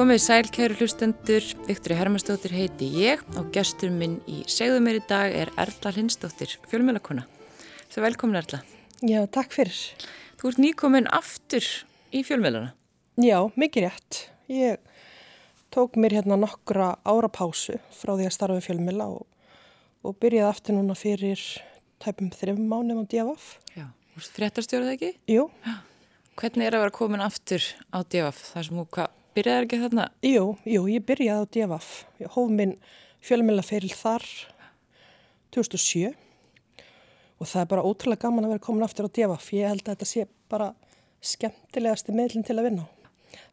Komið 0.00 0.20
sæl, 0.24 0.46
kæru 0.48 0.78
hlustendur, 0.78 1.44
Viktor 1.66 1.92
Hermannsdóttir 1.92 2.54
heiti 2.56 2.86
ég 3.02 3.20
og 3.36 3.50
gestur 3.52 3.90
minn 3.92 4.14
í 4.24 4.38
segðum 4.48 4.86
mér 4.88 4.96
í 4.96 5.02
dag 5.10 5.34
er 5.36 5.50
Erla 5.60 5.92
Lindsdóttir, 5.92 6.54
fjölmjölakona. 6.70 7.26
Svo 7.92 8.06
velkomin 8.06 8.38
Erla. 8.40 8.62
Já, 9.04 9.18
takk 9.28 9.52
fyrir. 9.52 9.76
Þú 10.40 10.48
ert 10.48 10.62
nýkomin 10.64 11.10
aftur 11.12 11.68
í 12.16 12.24
fjölmjölana. 12.24 12.72
Já, 13.20 13.36
mikið 13.60 13.86
rétt. 13.90 14.22
Ég 14.48 14.80
tók 15.68 16.00
mér 16.00 16.16
hérna 16.16 16.40
nokkra 16.40 16.94
ára 17.04 17.28
pásu 17.28 17.76
frá 17.92 18.14
því 18.14 18.30
að 18.30 18.36
starfa 18.38 18.66
fjölmjöla 18.70 19.12
og, 19.18 19.28
og 20.00 20.16
byrjaði 20.16 20.48
aftur 20.48 20.80
núna 20.80 20.96
fyrir 20.96 21.44
tæpum 22.00 22.32
þrjum 22.40 22.64
mánum 22.72 23.04
á 23.04 23.10
DFF. 23.12 23.52
Já, 23.76 23.90
þú 24.16 24.24
ert 24.24 24.34
fréttarstjórað 24.40 24.96
ekki? 24.96 25.14
Jú. 25.36 25.50
Hvernig 26.40 26.72
er 26.72 26.80
að 26.80 26.88
vera 26.88 27.00
komin 27.02 27.28
aftur 27.28 27.74
á 27.92 28.00
DFF? 28.00 28.46
Það 28.54 28.70
sem 28.70 28.80
þú, 28.80 28.90
hvað, 28.96 29.16
byrjaði 29.40 29.66
ekki 29.66 29.80
þarna? 29.80 30.06
Jú, 30.24 30.44
jú, 30.68 30.86
ég 30.92 31.04
byrjaði 31.08 31.48
á 31.48 31.50
DFF. 31.56 31.90
Ég 32.20 32.32
hóf 32.34 32.50
minn 32.52 32.74
fjölmjöla 33.24 33.64
feril 33.64 33.92
þar 33.96 34.24
2007 35.56 36.10
og 37.40 37.48
það 37.48 37.62
er 37.62 37.68
bara 37.70 37.84
ótrúlega 37.88 38.26
gaman 38.26 38.46
að 38.46 38.54
vera 38.54 38.64
komin 38.66 38.84
aftur 38.84 39.08
á 39.08 39.14
DFF. 39.16 39.52
Ég 39.56 39.72
held 39.72 39.86
að 39.86 39.94
þetta 39.94 40.08
sé 40.10 40.26
bara 40.52 40.72
skemmtilegasti 41.24 42.16
meðlinn 42.16 42.44
til 42.44 42.58
að 42.58 42.68
vinna 42.68 42.84
á. 42.84 42.88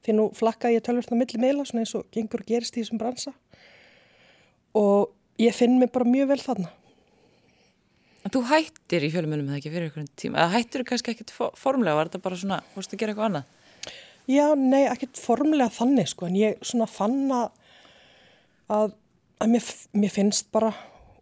Því 0.03 0.17
nú 0.17 0.27
flakkaði 0.35 0.79
ég 0.79 0.85
tölvörst 0.87 1.13
á 1.13 1.19
milli 1.19 1.39
meila 1.41 1.65
svona 1.67 1.85
eins 1.85 1.95
og 1.95 2.07
gengur 2.13 2.43
og 2.43 2.49
gerist 2.49 2.75
í 2.75 2.83
þessum 2.83 2.99
bransa 3.01 3.33
og 4.77 5.13
ég 5.41 5.55
finn 5.55 5.77
mig 5.79 5.91
bara 5.93 6.07
mjög 6.07 6.33
vel 6.33 6.41
þarna. 6.43 6.71
En 8.25 8.33
þú 8.33 8.41
hættir 8.49 9.05
í 9.07 9.11
fjölmjölum 9.13 9.47
eða 9.47 9.61
ekki 9.61 9.71
fyrir 9.71 9.87
einhvern 9.87 10.09
tíma? 10.19 10.41
Eða 10.41 10.57
hættir 10.57 10.83
þú 10.83 10.89
kannski 10.89 11.13
ekkit 11.13 11.35
formlega? 11.37 11.95
Var 11.95 12.09
þetta 12.09 12.23
bara 12.25 12.39
svona, 12.41 12.57
fórstu 12.73 12.97
að 12.97 13.03
gera 13.03 13.13
eitthvað 13.13 13.29
annað? 13.29 13.53
Já, 14.27 14.51
nei, 14.59 14.83
ekkert 14.91 15.19
formulega 15.23 15.71
þannig 15.71 16.09
sko, 16.11 16.27
en 16.27 16.35
ég 16.35 16.57
svona 16.65 16.87
fann 16.91 17.29
að, 17.31 17.47
að, 18.75 18.95
að 19.39 19.53
mér, 19.53 19.69
mér 19.95 20.11
finnst 20.11 20.49
bara 20.51 20.73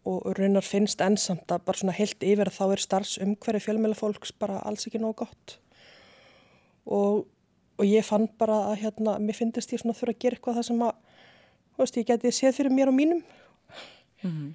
og 0.06 0.26
raunar 0.38 0.66
finnst 0.66 1.02
ennsamt 1.02 1.50
að 1.50 1.64
bara 1.66 1.82
svona 1.82 1.96
heilt 1.98 2.22
yfir 2.26 2.50
að 2.50 2.58
þá 2.60 2.66
er 2.66 2.82
starfsumhverfi 2.84 3.64
fjölmjöla 3.66 3.98
fólks 3.98 4.34
bara 4.38 4.60
alls 4.66 4.86
ekki 4.86 5.02
nóg 5.02 5.16
gott. 5.22 5.56
Og, 6.86 7.24
og 7.78 7.86
ég 7.86 8.06
fann 8.06 8.28
bara 8.42 8.60
að 8.72 8.84
hérna, 8.84 9.18
mér 9.22 9.38
finnst 9.38 9.74
ég 9.74 9.82
svona 9.82 9.98
þurfa 9.98 10.14
að 10.14 10.22
gera 10.22 10.38
eitthvað 10.38 10.60
það 10.60 10.68
sem 10.70 10.84
að, 10.86 11.24
þú 11.74 11.84
veist, 11.84 11.98
ég 11.98 12.10
geti 12.12 12.34
séð 12.38 12.60
fyrir 12.60 12.78
mér 12.78 12.94
og 12.94 12.98
mínum. 12.98 13.24
Mm 14.22 14.32
-hmm. 14.32 14.54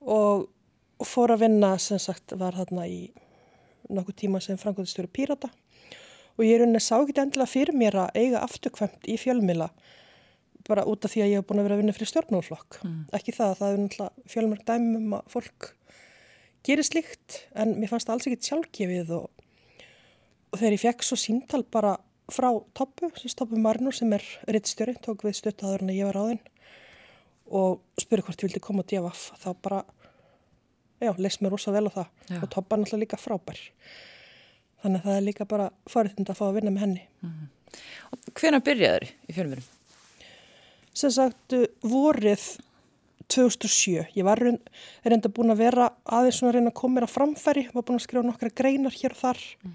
og, 0.00 0.48
og 0.98 1.06
fór 1.06 1.32
að 1.32 1.44
vinna 1.44 1.78
sem 1.78 1.98
sagt 1.98 2.32
var 2.36 2.52
þarna 2.52 2.88
í 2.88 3.12
nokkuð 3.88 4.16
tíma 4.16 4.40
sem 4.40 4.58
framkvæmstjóri 4.58 5.08
Pírata 5.08 5.48
og 6.36 6.44
ég 6.44 6.56
er 6.56 6.66
unni 6.66 6.82
sá 6.82 6.96
ekki 6.98 7.16
endilega 7.22 7.50
fyrir 7.50 7.76
mér 7.76 7.98
að 8.04 8.20
eiga 8.20 8.42
afturkvæmt 8.44 9.08
í 9.08 9.16
fjölmila 9.20 9.70
bara 10.66 10.84
út 10.88 11.04
af 11.06 11.12
því 11.12 11.22
að 11.22 11.30
ég 11.30 11.40
hef 11.40 11.46
búin 11.46 11.60
að 11.62 11.68
vera 11.68 11.76
að 11.76 11.82
vinna 11.82 11.94
fyrir 11.94 12.10
stjórnmálflokk. 12.10 12.78
Mm. 12.82 13.02
Ekki 13.14 13.34
það 13.36 13.52
að 13.52 13.58
það 13.60 13.72
er 13.72 13.80
náttúrulega 13.82 14.32
fjölmörg 14.32 14.64
dæmum 14.66 15.12
að 15.14 15.28
fólk 15.30 15.68
gerir 16.66 16.86
slikt 16.86 17.36
en 17.54 17.76
mér 17.78 17.92
fannst 17.92 18.08
það 18.08 18.16
alls 18.16 18.26
ekkit 18.26 18.48
sjálfgefið 18.50 19.12
og, 19.14 19.44
og 20.50 20.58
þegar 20.58 20.76
ég 20.76 20.82
fekk 20.82 21.06
svo 21.06 21.18
síntal 21.20 21.62
bara 21.70 21.94
frá 22.32 22.48
Toppu, 22.74 23.12
Toppu 23.38 23.60
Marnur 23.62 23.94
sem 23.94 24.10
er 24.16 24.24
rittstjóri, 24.50 24.96
tók 25.02 25.22
við 25.26 25.38
stöttaður 25.38 25.84
en 25.84 25.94
ég 25.94 26.08
var 26.08 26.18
á 26.18 26.24
þinn 26.32 26.42
og 27.54 28.02
spurði 28.02 28.26
hvort 28.26 28.42
ég 28.42 28.48
vildi 28.48 28.62
koma 28.64 28.82
á 28.82 28.88
DFF 28.90 29.28
þá 29.44 29.48
bara, 29.62 29.80
já, 30.98 31.12
leist 31.14 31.44
mér 31.44 31.54
rosa 31.54 31.74
vel 31.74 31.86
á 31.86 31.92
það 31.94 32.08
já. 32.26 32.40
og 32.40 32.48
Toppa 32.50 32.74
er 32.74 32.82
náttúrulega 32.82 33.04
líka 33.04 33.20
frábær 33.20 33.60
þannig 34.86 35.02
að 35.02 35.10
það 35.10 35.18
er 35.18 35.26
líka 35.26 35.48
bara 35.50 35.68
fariðtind 35.90 36.30
að 36.32 36.38
fá 36.40 36.46
að 36.48 36.56
vinna 36.60 36.72
með 36.72 36.86
henni 36.86 37.04
mm 37.20 37.30
-hmm. 37.30 37.52
Hvena 38.36 38.60
byrjaður 38.62 39.04
í 39.04 39.34
fjölmjörnum? 39.34 39.72
Sem 40.96 41.12
sagt, 41.12 41.52
vorið 41.84 42.44
2007, 43.32 44.06
ég 44.14 44.24
var 44.26 44.40
reynda 44.40 45.30
búin 45.32 45.52
að 45.52 45.64
vera 45.64 45.88
aðeins 46.04 46.38
svona 46.40 46.54
reyna 46.54 46.70
að 46.70 46.78
koma 46.78 46.96
mér 46.96 47.06
að 47.08 47.14
framfæri, 47.16 47.64
var 47.74 47.82
búin 47.82 47.98
að 47.98 48.06
skrifa 48.06 48.26
nokkra 48.26 48.52
greinar 48.54 48.94
hér 48.94 49.16
og 49.16 49.20
þar 49.20 49.42
mm. 49.66 49.74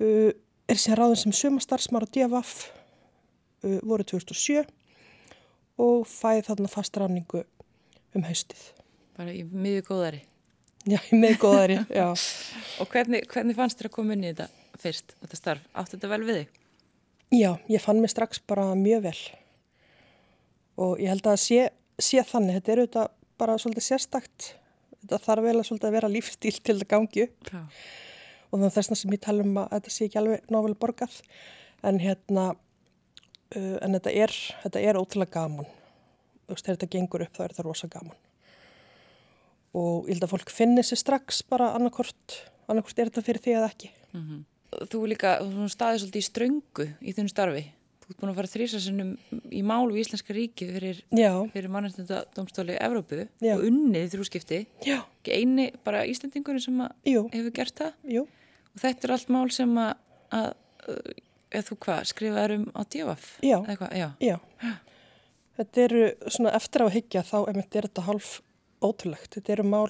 uh, 0.00 0.30
er 0.68 0.80
síðan 0.80 1.00
ráðin 1.02 1.22
sem 1.22 1.36
sumastarfsmar 1.42 2.08
á 2.08 2.12
DFF 2.14 2.54
uh, 3.64 3.78
voru 3.84 4.06
2007 4.08 4.64
og 5.78 6.08
fæði 6.08 6.46
þarna 6.48 6.72
fast 6.72 6.96
ráningu 6.98 7.44
um 8.16 8.26
haustið. 8.26 8.64
Bara 9.18 9.36
í 9.36 9.44
miður 9.44 9.86
góðari? 9.92 10.24
Já, 10.88 10.98
miður 11.12 11.40
góðari, 11.42 11.78
já. 11.92 12.06
og 12.80 12.88
hvernig, 12.92 13.26
hvernig 13.28 13.58
fannst 13.58 13.80
þér 13.80 13.90
að 13.90 13.96
koma 13.98 14.16
inn 14.16 14.24
í 14.24 14.32
þetta 14.32 14.48
fyrst, 14.80 15.14
þetta 15.20 15.40
starf? 15.40 15.68
Áttu 15.74 15.96
þetta 15.96 16.12
vel 16.14 16.22
við 16.24 16.40
þig? 16.40 16.58
Já, 17.36 17.50
ég 17.68 17.84
fann 17.84 18.00
mig 18.00 18.12
strax 18.14 18.40
bara 18.48 18.70
mjög 18.78 19.04
vel 19.10 19.18
og 20.78 21.00
ég 21.02 21.10
held 21.10 21.26
að 21.26 21.40
sé, 21.42 21.62
sé 22.00 22.22
þannig, 22.24 22.60
þetta 22.60 22.72
er 22.72 22.82
auðvitað 22.84 23.14
bara 23.38 23.56
svolítið 23.60 23.88
sérstakt, 23.90 24.52
þetta 25.02 25.22
þarf 25.26 25.48
vel 25.48 25.56
að 25.60 25.96
vera 25.98 26.10
lífstíl 26.10 26.54
til 26.56 26.78
þetta 26.78 26.92
gangi 26.94 27.26
upp. 27.28 27.50
Já 27.52 27.64
og 28.48 28.56
þannig 28.56 28.74
þess 28.76 28.92
að 28.92 29.00
sem 29.02 29.14
ég 29.14 29.24
tala 29.24 29.44
um 29.44 29.58
að 29.60 29.74
þetta 29.74 29.92
sé 29.92 30.06
ekki 30.08 30.20
alveg 30.20 30.52
nável 30.52 30.76
borgað 30.80 31.18
en 31.88 32.00
hérna 32.02 32.46
uh, 32.54 33.76
en 33.84 33.96
þetta 33.98 34.14
er, 34.24 34.34
þetta 34.64 34.84
er 34.84 35.00
ótrúlega 35.00 35.34
gaman 35.36 35.68
þú 35.68 36.54
veist, 36.54 36.64
þegar 36.64 36.78
þetta 36.78 36.90
gengur 36.94 37.24
upp 37.26 37.36
þá 37.36 37.42
er 37.44 37.54
þetta 37.54 37.66
rosa 37.66 37.90
gaman 37.92 38.16
og 39.76 40.06
ég 40.08 40.16
held 40.16 40.28
að 40.28 40.34
fólk 40.34 40.52
finnir 40.54 40.86
sér 40.86 41.00
strax 41.00 41.42
bara 41.48 41.72
annarkort, 41.76 42.38
annarkort 42.68 42.98
er 42.98 43.10
þetta 43.10 43.26
fyrir 43.26 43.44
því 43.44 43.58
að 43.58 43.68
ekki 43.72 43.90
mm 44.12 44.22
-hmm. 44.22 44.46
Þú 44.68 45.06
líka, 45.08 45.40
þú 45.40 45.64
staðið 45.72 45.98
svolítið 46.00 46.20
í 46.20 46.28
ströngu 46.28 46.84
í 47.00 47.12
þunum 47.16 47.28
starfi 47.28 47.62
þú 48.02 48.10
ert 48.10 48.20
búin 48.20 48.30
að 48.30 48.36
fara 48.36 48.48
þrýsasinnum 48.52 49.18
í 49.50 49.62
málu 49.62 49.96
í 49.96 50.00
Íslenska 50.00 50.32
ríki 50.34 50.68
fyrir, 50.68 51.00
fyrir 51.52 51.68
mannarstendadómstóli 51.68 52.76
Evrópu 52.80 53.28
Já. 53.40 53.56
og 53.56 53.64
unnið 53.64 54.12
þrjúskipti 54.12 54.66
ekki 54.80 55.32
eini 55.32 55.72
bara 55.84 56.04
Íslandingurinn 56.04 56.60
sem 56.60 56.80
hefur 57.04 57.50
gert 57.50 57.74
það 57.80 57.92
Jú 58.04 58.26
og 58.78 58.82
þetta 58.82 59.08
er 59.08 59.14
allt 59.16 59.28
mál 59.32 59.50
sem 59.50 59.78
að, 59.80 59.94
að 60.30 60.52
eða 61.52 61.64
þú 61.68 61.78
hvað, 61.84 62.02
skrifaður 62.12 62.54
um 62.58 62.66
á 62.76 62.80
djafaf? 62.92 63.30
Já, 63.44 63.56
já. 63.96 64.08
já. 64.22 64.36
Þetta 65.58 65.82
eru 65.82 66.02
svona 66.28 66.52
eftir 66.54 66.84
á 66.84 66.86
að 66.86 66.94
higgja 66.98 67.24
þá 67.26 67.38
er 67.48 67.62
þetta 67.88 68.04
hálf 68.06 68.34
ótrúlegt. 68.84 69.32
Þetta 69.36 69.54
eru 69.56 69.66
mál, 69.68 69.88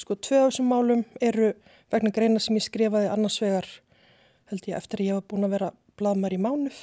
sko 0.00 0.16
tvö 0.16 0.44
af 0.44 0.52
þessum 0.52 0.72
málum 0.72 1.04
eru 1.20 1.52
vegna 1.92 2.14
greina 2.14 2.40
sem 2.42 2.56
ég 2.56 2.66
skrifaði 2.66 3.10
annars 3.12 3.40
vegar 3.42 3.68
held 4.50 4.68
ég 4.68 4.76
eftir 4.76 5.02
að 5.02 5.08
ég 5.08 5.20
hef 5.20 5.28
búin 5.30 5.46
að 5.46 5.54
vera 5.56 5.72
bladmar 6.00 6.32
í 6.32 6.40
mánuð 6.40 6.78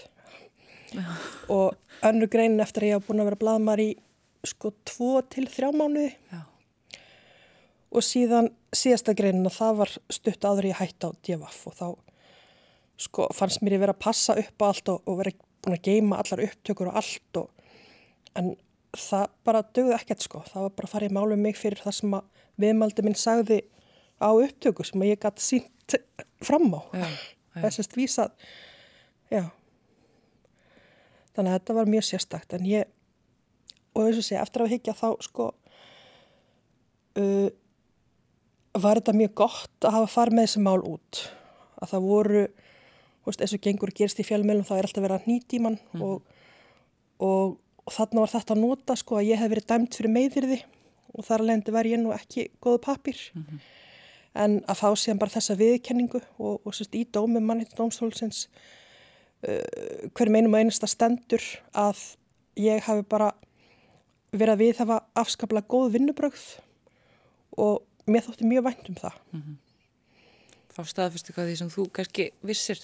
já. 0.94 1.06
og 1.50 2.06
önnu 2.06 2.30
greinin 2.30 2.62
eftir 2.64 2.86
að 2.86 2.92
ég 2.92 3.00
hef 3.00 3.10
búin 3.10 3.24
að 3.24 3.32
vera 3.32 3.42
bladmar 3.42 3.82
í 3.82 3.90
sko 4.48 4.72
tvo 4.88 5.20
til 5.28 5.48
þrjá 5.50 5.74
mánuði. 5.74 6.14
Já 6.32 6.46
og 7.90 8.06
síðan 8.06 8.52
síðasta 8.76 9.16
greinin 9.18 9.48
að 9.50 9.58
það 9.58 9.82
var 9.82 9.94
stutt 10.14 10.46
aður 10.46 10.70
ég 10.70 10.80
hætti 10.80 11.10
á 11.10 11.12
djefaf 11.26 11.60
og 11.70 11.78
þá 11.80 11.88
sko 13.00 13.30
fannst 13.36 13.64
mér 13.64 13.78
ég 13.78 13.84
verið 13.84 13.96
að 13.96 14.04
passa 14.06 14.36
upp 14.38 14.66
á 14.66 14.66
allt 14.70 14.92
og, 14.94 15.02
og 15.08 15.22
verið 15.22 15.40
búin 15.64 15.78
að 15.78 15.86
geima 15.88 16.20
allar 16.22 16.44
upptökur 16.46 16.92
og 16.92 17.00
allt 17.02 17.40
og 17.42 17.50
en 18.40 18.52
það 18.98 19.26
bara 19.46 19.66
dögði 19.76 19.96
ekkert 19.98 20.26
sko. 20.26 20.44
Það 20.50 20.66
var 20.66 20.76
bara 20.78 20.90
að 20.90 20.94
fara 20.94 21.10
í 21.10 21.14
málu 21.14 21.38
mig 21.40 21.58
fyrir 21.60 21.82
það 21.84 21.98
sem 22.00 22.16
að 22.18 22.46
viðmaldi 22.60 23.06
minn 23.06 23.20
sagði 23.20 23.60
á 24.20 24.30
upptöku 24.32 24.86
sem 24.88 25.06
ég 25.08 25.22
gæti 25.22 25.46
sínt 25.46 25.98
fram 26.46 26.70
á. 26.76 26.82
Þessast 27.60 27.96
vísað. 27.98 28.34
Já. 29.30 29.50
Þannig 31.36 31.52
að 31.52 31.58
þetta 31.60 31.78
var 31.78 31.92
mjög 31.94 32.08
sérstakt 32.08 32.56
en 32.58 32.68
ég 32.68 32.90
og 33.96 34.06
þess 34.06 34.22
að 34.22 34.28
segja 34.28 34.44
eftir 34.44 34.64
að 34.64 34.74
higgja 34.74 34.96
þá 34.98 35.08
sko 35.26 35.46
uh, 37.20 37.50
var 38.80 39.00
þetta 39.00 39.16
mjög 39.18 39.36
gott 39.42 39.88
að 39.88 39.96
hafa 39.98 40.12
farið 40.14 40.38
með 40.38 40.48
þessi 40.48 40.66
mál 40.66 40.82
út. 40.88 41.22
Að 41.80 41.94
það 41.94 42.10
voru 42.10 42.44
veist, 43.30 43.42
eins 43.44 43.56
og 43.56 43.64
gengur 43.64 43.94
gerst 43.96 44.20
í 44.22 44.26
fjölmjölum 44.28 44.68
þá 44.68 44.76
er 44.78 44.88
alltaf 44.88 45.06
verið 45.06 45.18
að 45.20 45.30
nýti 45.30 45.62
mann 45.64 45.78
mm. 45.94 46.04
og, 46.06 46.38
og, 47.26 47.58
og 47.90 47.96
þarna 47.96 48.24
var 48.24 48.34
þetta 48.36 48.56
að 48.56 48.62
nota 48.62 48.96
sko 49.00 49.18
að 49.18 49.32
ég 49.32 49.42
hef 49.42 49.50
verið 49.50 49.70
dæmt 49.72 49.98
fyrir 49.98 50.14
meðvirði 50.14 50.60
og 51.16 51.26
þar 51.26 51.44
alveg 51.44 51.72
var 51.74 51.90
ég 51.90 52.02
nú 52.02 52.14
ekki 52.14 52.50
góðu 52.62 52.82
papir 52.86 53.18
mm 53.34 53.44
-hmm. 53.44 53.60
en 54.44 54.60
að 54.68 54.80
fá 54.82 54.90
síðan 54.94 55.20
bara 55.20 55.36
þessa 55.36 55.58
viðkenningu 55.58 56.22
og, 56.38 56.62
og 56.66 56.74
sérst 56.74 56.96
í 56.96 57.06
dómi 57.06 57.42
mannið 57.42 57.74
dómstólsins 57.78 58.48
uh, 59.48 60.10
hver 60.14 60.30
meinum 60.30 60.54
að 60.54 60.60
einasta 60.60 60.88
stendur 60.88 61.42
að 61.74 61.98
ég 62.56 62.84
hafi 62.84 63.04
bara 63.10 63.34
verið 64.32 64.54
að 64.54 64.62
við 64.62 64.78
hafa 64.84 65.00
afskaplega 65.16 65.68
góð 65.68 65.94
vinnubrögð 65.96 66.46
og 67.58 67.82
mér 68.06 68.26
þótti 68.26 68.46
mjög 68.46 68.64
vænt 68.64 68.90
um 68.90 68.96
það. 68.96 69.16
Mm 69.32 69.42
-hmm. 69.42 69.58
Þá 70.76 70.82
staðfyrstu 70.86 71.34
hvað 71.34 71.48
því 71.50 71.56
sem 71.58 71.70
þú 71.70 71.90
kannski 71.92 72.32
vissir 72.42 72.80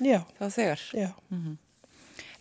já. 0.00 0.24
þá 0.38 0.50
þegar. 0.50 0.80
Já. 0.94 1.10
Mm 1.30 1.42
-hmm. 1.44 1.56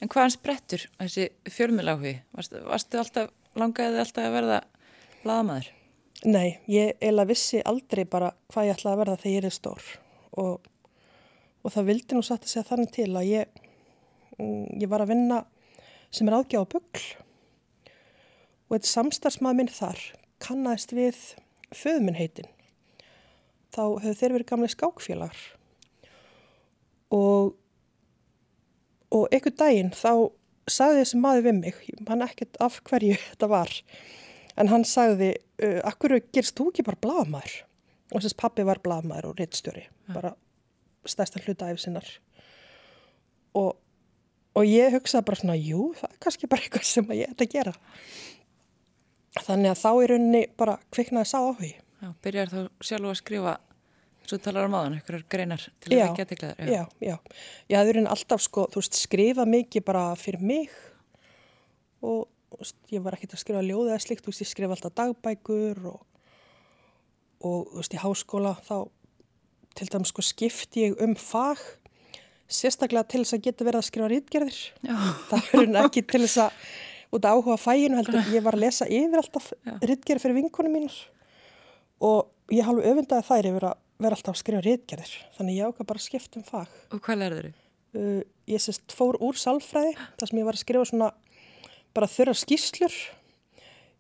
En 0.04 0.12
hvaðan 0.12 0.34
sprettur 0.34 0.86
þessi 1.00 1.30
fjölmiláfi? 1.52 2.18
Varstu, 2.36 2.62
varstu 2.68 3.00
alltaf, 3.00 3.34
langaði 3.56 4.02
alltaf 4.04 4.28
að 4.28 4.36
verða 4.36 4.62
bladamæður? 5.24 5.72
Nei, 6.26 6.58
ég 6.72 6.96
eiginlega 7.02 7.30
vissi 7.30 7.62
aldrei 7.68 8.06
bara 8.10 8.32
hvað 8.52 8.70
ég 8.70 8.78
ætlaði 8.78 8.94
að 8.96 9.02
verða 9.04 9.22
þegar 9.22 9.36
ég 9.36 9.48
er 9.50 9.56
stór 9.56 9.90
og, 10.42 10.70
og 11.62 11.74
það 11.74 11.90
vildi 11.92 12.18
nú 12.18 12.24
satt 12.26 12.48
að 12.48 12.54
segja 12.54 12.70
þannig 12.70 12.94
til 12.96 13.10
að 13.12 13.30
ég, 13.30 13.62
mm, 14.40 14.64
ég 14.82 14.92
var 14.92 15.04
að 15.04 15.12
vinna 15.12 15.42
sem 16.16 16.30
er 16.30 16.38
ágjá 16.40 16.64
á 16.64 16.72
byggl 16.72 17.06
og 18.66 18.78
eitt 18.78 18.90
samstarfsmað 18.90 19.60
minn 19.60 19.72
þar 19.72 20.02
kannast 20.42 20.94
við 20.96 21.20
föðminn 21.76 22.18
heitin. 22.18 22.48
Þá 23.76 24.00
hefur 24.02 24.18
þeir 24.20 24.36
verið 24.38 24.50
gamlega 24.50 24.76
skákfélagar 24.76 25.44
og, 27.14 27.54
og 29.16 29.30
einhver 29.34 29.54
daginn 29.56 29.94
þá 29.96 30.12
sagði 30.72 31.04
þessi 31.04 31.22
maður 31.22 31.46
við 31.48 31.58
mig, 31.60 31.80
hann 32.10 32.26
ekkert 32.26 32.60
af 32.64 32.82
hverju 32.90 33.16
þetta 33.30 33.50
var, 33.52 33.72
en 34.60 34.72
hann 34.72 34.86
sagði, 34.88 35.34
uh, 35.64 35.80
akkur 35.88 36.18
gerst 36.34 36.58
þú 36.58 36.72
ekki 36.72 36.88
bara 36.88 37.02
bladamæður? 37.06 37.56
Og 38.14 38.22
þess 38.22 38.36
að 38.36 38.42
pappi 38.44 38.66
var 38.68 38.82
bladamæður 38.86 39.32
og 39.32 39.40
rittstjóri, 39.42 39.88
ja. 39.88 40.14
bara 40.14 40.36
stærstan 41.10 41.44
hluta 41.46 41.70
af 41.70 41.82
sinnar. 41.82 42.08
Og, 43.58 43.76
og 44.58 44.68
ég 44.68 44.94
hugsaði 44.96 45.28
bara 45.28 45.42
svona, 45.42 45.58
jú, 45.58 45.90
það 45.98 46.12
er 46.12 46.22
kannski 46.26 46.50
bara 46.52 46.64
eitthvað 46.66 46.90
sem 46.90 47.14
ég 47.18 47.34
ætti 47.34 47.48
að 47.48 47.56
gera. 47.58 47.76
Þannig 49.36 49.74
að 49.74 49.82
þá 49.82 49.90
í 49.92 50.10
rauninni 50.12 50.44
bara 50.56 50.78
kviknaði 50.96 51.30
sá 51.30 51.40
áhugi. 51.42 51.74
Já, 52.04 52.10
byrjar 52.24 52.52
þá 52.52 52.60
sjálf 52.86 53.10
að 53.10 53.18
skrifa 53.20 53.56
Svo 54.26 54.40
talar 54.42 54.66
um 54.70 54.76
aðan, 54.78 54.98
einhverjar 54.98 55.26
greinar 55.30 55.62
til 55.62 55.92
að 55.94 56.04
ekki 56.08 56.24
aðtekla 56.24 56.52
þér. 56.58 56.72
Já, 56.74 56.84
já. 57.04 57.16
Já, 57.70 57.78
það 57.78 57.92
er 57.92 58.00
alltaf 58.10 58.42
sko, 58.46 58.66
þú 58.74 58.82
veist, 58.82 58.98
skrifa 58.98 59.46
mikið 59.50 59.86
bara 59.86 60.06
fyrir 60.18 60.42
mig 60.42 60.74
og 62.06 62.26
veist, 62.60 62.78
ég 62.94 63.04
var 63.06 63.18
ekkert 63.18 63.36
að 63.36 63.44
skrifa 63.44 63.64
ljóðið 63.66 63.94
eða 63.94 64.04
slikt, 64.04 64.26
þú 64.26 64.34
veist, 64.34 64.44
ég 64.44 64.52
skrifa 64.52 64.76
alltaf 64.78 64.96
dagbækur 64.98 65.82
og, 65.92 66.04
og 67.46 67.72
þú 67.72 67.82
veist, 67.82 67.96
í 67.96 68.02
háskóla 68.02 68.56
þá 68.66 68.76
til 69.76 69.90
dæmis 69.92 70.14
sko 70.14 70.24
skipti 70.24 70.86
ég 70.88 71.02
um 71.04 71.16
fag 71.20 71.62
sérstaklega 72.46 73.08
til 73.12 73.24
þess 73.24 73.36
að 73.38 73.48
geta 73.48 73.66
verið 73.68 73.82
að 73.82 73.88
skrifa 73.90 74.12
rítgerðir. 74.12 74.60
Það 75.32 75.50
er 75.60 75.80
ekki 75.84 76.06
til 76.06 76.22
þess 76.24 76.44
að, 76.46 76.60
út 77.16 77.26
af 77.28 77.40
áhuga 77.40 77.58
fæginu 77.60 78.00
heldur, 78.00 78.22
ég 78.34 78.46
var 78.46 78.58
að 78.58 78.66
lesa 78.68 78.88
yfir 78.88 79.22
alltaf 79.22 79.52
rítgerð 79.84 80.24
fyrir 80.24 80.40
vinkunum 80.40 80.78
mínur 80.78 81.00
og 82.06 82.54
ég 82.54 82.68
halvu 82.68 82.84
öfundaði 82.86 83.26
þær 83.26 83.50
yfir 83.50 83.68
að 83.72 83.82
vera 84.02 84.18
alltaf 84.18 84.36
að 84.36 84.42
skrifa 84.42 84.64
rétgerðir 84.66 85.14
þannig 85.38 85.60
ég 85.60 85.70
ákvað 85.70 85.90
bara 85.92 86.02
að 86.02 86.08
skipta 86.08 86.40
um 86.40 86.48
fag 86.48 86.72
Og 86.92 87.02
hvað 87.06 87.22
lærður 87.22 87.48
þau? 87.48 87.62
Uh, 87.96 88.22
ég 88.52 88.64
sérst 88.64 88.96
fór 88.96 89.18
úr 89.24 89.40
salfræði 89.40 89.94
þar 90.20 90.32
sem 90.32 90.40
ég 90.42 90.48
var 90.48 90.58
að 90.58 90.64
skrifa 90.66 90.90
svona 90.90 91.12
bara 91.96 92.12
þurra 92.12 92.36
skýslur 92.36 92.96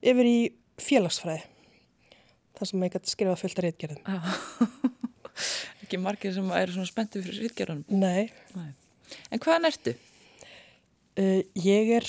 yfir 0.03 0.27
í 0.27 0.39
félagsfræði 0.83 1.45
þar 2.55 2.71
sem 2.71 2.83
ég 2.83 2.95
gæti 2.95 3.05
að 3.05 3.13
skrifa 3.13 3.37
fullt 3.39 3.61
af 3.61 3.67
rétgerðum 3.67 4.09
ah. 4.11 4.35
Ekki 5.85 5.99
margir 6.01 6.35
sem 6.35 6.51
eru 6.57 6.75
svona 6.75 6.91
spenntið 6.91 7.29
fyrir 7.29 7.47
rétgerðunum 7.47 8.03
Nei. 8.03 8.27
Nei 8.57 8.71
En 9.31 9.41
hvaðan 9.41 9.69
ertu? 9.69 9.95
Uh, 11.15 11.41
ég 11.61 11.91
er 12.01 12.07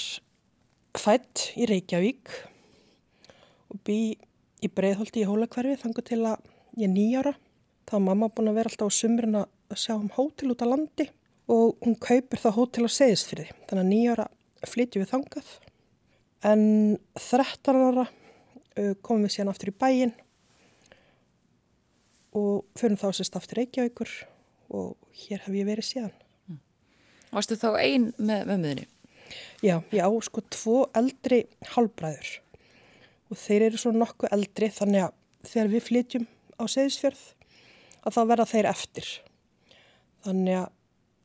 fætt 0.97 1.51
í 1.55 1.69
Reykjavík 1.71 2.33
og 3.71 3.83
bý 3.87 4.17
í 4.65 4.71
Breitholti 4.73 5.23
í 5.23 5.29
Hólakverfi 5.29 5.77
þangu 5.83 6.03
til 6.07 6.23
að 6.25 6.49
ég 6.81 6.89
er 6.89 6.95
nýjára 6.95 7.35
þá 7.87 7.93
var 7.97 8.05
mamma 8.09 8.31
búin 8.35 8.51
að 8.51 8.59
vera 8.61 8.73
alltaf 8.73 8.91
á 8.91 8.99
sumrin 8.99 9.39
að 9.39 9.79
sjá 9.79 9.95
um 9.95 10.11
hótel 10.17 10.53
út 10.55 10.65
á 10.65 10.67
landi 10.67 11.09
og 11.53 11.79
hún 11.85 11.97
kaupir 12.03 12.43
þá 12.43 12.51
hótel 12.57 12.87
á 12.87 12.91
seðisfyrði 12.91 13.49
þannig 13.69 13.83
að 13.83 13.91
nýjara 13.93 14.29
flytjum 14.67 15.05
við 15.05 15.13
þangað 15.13 15.51
en 16.51 16.65
13 17.19 17.83
ára 17.89 18.07
komum 19.07 19.27
við 19.27 19.37
síðan 19.37 19.53
aftur 19.53 19.73
í 19.73 19.77
bæin 19.77 20.15
og 22.37 22.67
fyrir 22.77 22.99
þá 23.01 23.09
sérst 23.17 23.39
aftur 23.39 23.63
Reykjavíkur 23.63 24.13
og 24.77 24.97
hér 25.23 25.45
hef 25.47 25.55
ég 25.57 25.69
verið 25.69 25.89
síðan 25.89 26.13
mm. 26.51 26.61
Varstu 27.33 27.59
þá 27.61 27.71
einn 27.81 28.11
með 28.19 28.51
mömmuðinni? 28.51 28.89
Já, 29.65 29.81
ég 29.95 30.03
á 30.03 30.11
sko 30.23 30.43
tvo 30.53 30.83
eldri 30.97 31.45
halvbræður 31.73 32.35
og 33.31 33.41
þeir 33.41 33.69
eru 33.71 33.81
svo 33.81 33.95
nokkuð 33.95 34.35
eldri 34.37 34.69
þannig 34.75 35.07
að 35.07 35.17
þegar 35.47 35.73
við 35.73 35.87
flytjum 35.87 36.27
á 36.61 36.65
seðisfjörð 36.71 37.25
að 38.07 38.17
þá 38.17 38.21
verða 38.31 38.49
þeir 38.53 38.71
eftir. 38.71 39.13
Þannig 40.27 40.59
að... 40.63 40.73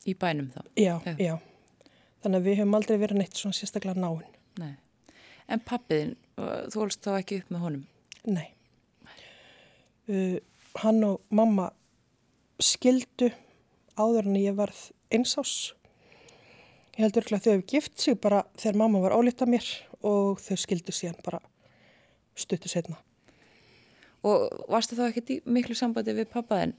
Í 0.02 0.14
bænum 0.18 0.48
þá? 0.50 0.62
Já, 0.82 0.94
já, 1.06 1.14
já. 1.22 1.34
Þannig 2.22 2.40
að 2.40 2.48
við 2.48 2.58
höfum 2.58 2.78
aldrei 2.78 2.96
verið 3.02 3.20
neitt 3.22 3.38
svona 3.38 3.58
sérstaklega 3.58 4.02
náinn. 4.02 4.40
Nei. 4.62 4.72
En 5.52 5.62
pappiðin, 5.66 6.16
þú 6.38 6.82
holst 6.82 7.06
þá 7.06 7.12
ekki 7.20 7.42
upp 7.42 7.52
með 7.54 7.66
honum? 7.66 7.84
Nei. 8.30 8.48
Uh, 10.10 10.40
hann 10.82 11.06
og 11.06 11.22
mamma 11.34 11.70
skildu 12.62 13.30
áður 14.00 14.30
en 14.30 14.42
ég 14.42 14.58
varð 14.58 14.82
einsás. 15.14 15.74
Ég 16.98 17.06
heldur 17.06 17.26
ekki 17.26 17.38
að 17.38 17.46
þau 17.46 17.54
hefði 17.54 17.70
gift 17.76 18.02
sig 18.02 18.18
bara 18.22 18.44
þegar 18.58 18.82
mamma 18.82 19.02
var 19.06 19.16
álita 19.18 19.48
mér 19.50 19.68
og 20.02 20.42
þau 20.42 20.58
skildu 20.60 20.94
síðan 20.96 21.22
bara 21.26 21.42
stuttu 22.38 22.72
setna. 22.72 22.98
Og 24.28 24.66
varstu 24.70 24.98
þá 24.98 25.08
ekkert 25.08 25.32
í 25.34 25.40
miklu 25.50 25.76
sambandi 25.78 26.14
við 26.14 26.30
pappaðin? 26.30 26.76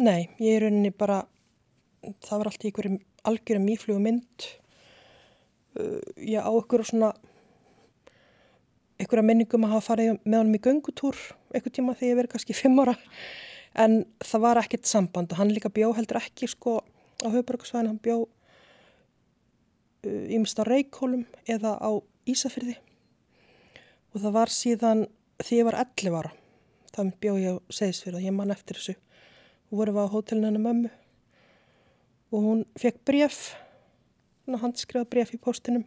Nei, 0.00 0.30
ég 0.40 0.56
er 0.56 0.64
rauninni 0.64 0.92
bara, 0.96 1.20
það 2.24 2.40
var 2.40 2.50
allt 2.50 2.64
í 2.64 2.70
einhverjum 2.70 2.96
algjörum 3.28 3.68
íflugu 3.74 4.00
mynd. 4.00 4.46
Uh, 5.76 6.00
ég 6.16 6.40
á 6.40 6.48
einhverju 6.48 6.88
svona, 6.88 7.12
einhverja 9.00 9.26
minningum 9.26 9.68
að 9.68 9.76
hafa 9.76 9.88
farið 9.90 10.16
með 10.24 10.38
honum 10.38 10.56
í 10.56 10.62
göngutúr 10.64 11.20
einhver 11.52 11.74
tíma 11.76 11.94
þegar 11.98 12.10
ég 12.10 12.18
verið 12.22 12.34
kannski 12.34 12.56
fimm 12.56 12.80
ára. 12.80 12.96
En 13.76 14.00
það 14.24 14.44
var 14.46 14.62
ekkert 14.64 14.88
samband 14.88 15.30
og 15.30 15.42
hann 15.42 15.52
líka 15.52 15.70
bjó 15.72 15.92
heldur 15.94 16.22
ekki 16.22 16.48
sko 16.50 16.80
á 17.20 17.28
höfbruksvæðin, 17.28 17.92
hann 17.92 18.02
bjó 18.02 18.24
ímest 20.08 20.56
uh, 20.56 20.64
á 20.64 20.68
Reykjólum 20.72 21.26
eða 21.44 21.76
á 21.76 21.90
Ísafyrði. 22.24 22.80
Og 24.10 24.24
það 24.24 24.36
var 24.40 24.52
síðan 24.54 25.08
því 25.44 25.60
ég 25.60 25.68
var 25.68 25.82
11 25.84 26.16
ára 26.16 26.39
þá 26.94 27.00
bjóð 27.22 27.40
ég 27.40 27.56
á 27.56 27.62
segisfyrð 27.70 28.18
og 28.18 28.26
ég 28.26 28.34
man 28.34 28.54
eftir 28.54 28.78
þessu 28.78 28.96
og 29.70 29.78
voru 29.80 29.94
við 29.96 30.06
á 30.06 30.12
hótelinu 30.14 30.50
hennar 30.50 30.64
mömmu 30.64 30.90
og 32.30 32.46
hún 32.46 32.64
fekk 32.78 33.02
bref 33.06 33.40
hann 34.50 34.74
skrifaði 34.74 35.10
bref 35.12 35.34
í 35.34 35.38
postinum 35.38 35.84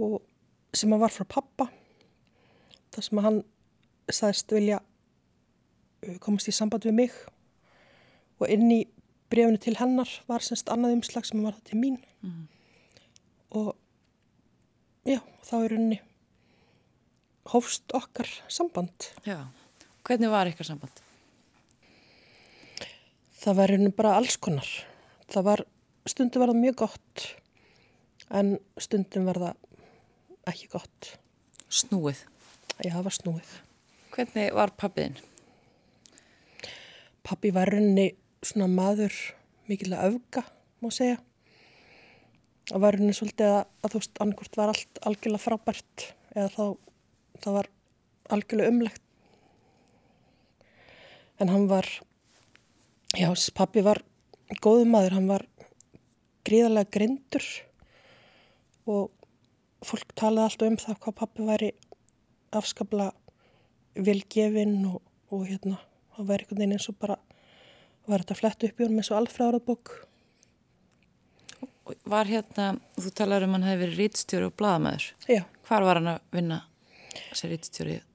og 0.00 0.20
sem 0.76 0.92
að 0.92 1.02
var 1.04 1.14
frá 1.14 1.26
pappa 1.28 1.70
þar 2.92 3.06
sem 3.06 3.20
að 3.20 3.26
hann 3.26 3.40
sagðist 4.10 4.54
vilja 4.54 4.80
uh, 4.80 6.16
komast 6.20 6.50
í 6.50 6.54
samband 6.54 6.84
við 6.84 6.98
mig 6.98 7.16
og 8.40 8.48
inn 8.52 8.68
í 8.72 8.80
brefinu 9.32 9.60
til 9.62 9.76
hennar 9.80 10.12
var 10.28 10.44
semst 10.44 10.70
annað 10.72 10.98
umslag 10.98 11.28
sem 11.28 11.42
var 11.44 11.56
það 11.56 11.70
til 11.70 11.80
mín 11.80 11.98
mm. 12.20 12.44
og 13.60 13.72
já, 15.08 15.20
þá 15.46 15.54
er 15.62 15.76
henni 15.76 16.00
hófst 17.50 17.94
okkar 17.96 18.28
samband. 18.52 19.10
Já, 19.26 19.48
hvernig 20.06 20.30
var 20.32 20.50
ykkar 20.50 20.68
samband? 20.68 21.02
Það 23.40 23.56
var 23.56 23.72
hérna 23.72 23.92
bara 23.96 24.16
alls 24.18 24.36
konar. 24.36 24.68
Það 25.30 25.46
var, 25.46 25.62
stundum 26.08 26.42
var 26.42 26.52
það 26.52 26.60
mjög 26.60 26.76
gott 26.82 27.26
en 28.30 28.52
stundum 28.80 29.26
var 29.28 29.40
það 29.40 30.50
ekki 30.50 30.68
gott. 30.74 31.10
Snúið? 31.70 32.22
Já, 32.80 32.92
það 32.92 33.06
var 33.06 33.16
snúið. 33.16 33.56
Hvernig 34.14 34.54
var 34.56 34.74
pappiðinn? 34.80 35.18
Pappi 37.26 37.52
var 37.54 37.70
henni 37.74 38.10
svona 38.42 38.70
maður 38.72 39.14
mikil 39.70 39.92
að 39.94 40.14
öfga, 40.14 40.44
má 40.82 40.88
segja. 40.94 41.18
Það 42.70 42.84
var 42.84 42.98
henni 42.98 43.14
svolítið 43.16 43.52
að, 43.52 43.60
að 43.82 43.92
þú 43.92 44.00
veist, 44.00 44.22
annarkort 44.24 44.58
var 44.58 44.72
allt 44.72 45.02
algjörlega 45.06 45.44
frábært 45.44 46.06
eða 46.34 46.48
þá 46.54 46.64
það 47.40 47.56
var 47.56 47.70
algjörlega 48.34 48.72
umlegt 48.74 49.04
en 51.40 51.52
hann 51.52 51.66
var 51.70 51.88
já, 53.16 53.30
pappi 53.56 53.82
var 53.84 54.02
góðum 54.60 54.92
maður, 54.94 55.16
hann 55.18 55.30
var 55.30 55.46
gríðarlega 56.46 56.92
grindur 56.92 57.46
og 58.90 59.10
fólk 59.86 60.12
talaði 60.18 60.50
alltaf 60.50 60.68
um 60.68 60.78
það 60.80 61.00
hvað 61.04 61.18
pappi 61.22 61.48
væri 61.48 61.70
afskapla 62.56 63.10
vilgefinn 63.94 64.78
og, 64.90 65.00
og 65.30 65.46
hérna, 65.48 65.80
hann 66.16 66.28
væri 66.28 66.44
einhvern 66.44 66.62
veginn 66.62 66.76
eins 66.76 66.90
og 66.92 67.00
bara 67.00 67.18
var 68.10 68.24
þetta 68.24 68.38
flett 68.38 68.66
upp 68.66 68.80
í 68.80 68.86
honum 68.86 69.02
eins 69.02 69.12
og 69.12 69.20
alfræðarabokk 69.22 69.98
Var 72.06 72.28
hérna, 72.30 72.76
þú 73.00 73.10
talar 73.18 73.42
um 73.42 73.56
hann 73.56 73.64
hefði 73.66 73.80
verið 73.82 73.96
rítstjóri 73.98 74.46
og 74.46 74.52
bladamæður. 74.60 75.08
Já. 75.26 75.40
Hvar 75.66 75.86
var 75.86 75.98
hann 75.98 76.12
að 76.12 76.36
vinna 76.36 76.58
þessi 77.16 77.50
rítstjórið? 77.50 78.09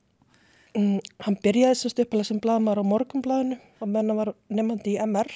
Mm, 0.76 1.00
hann 1.24 1.38
byrjaði 1.40 1.76
þessast 1.78 2.02
uppalega 2.04 2.28
sem 2.28 2.40
bladamar 2.44 2.82
á 2.82 2.84
morgumbladinu 2.84 3.58
og 3.80 3.92
menna 3.92 4.16
var 4.18 4.34
nefnandi 4.52 4.96
í 4.98 5.02
MR 5.06 5.30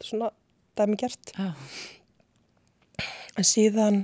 svona 0.00 0.30
dæmi 0.78 0.96
gert. 1.00 1.32
Ja. 1.36 1.52
en 3.36 3.46
síðan 3.46 3.98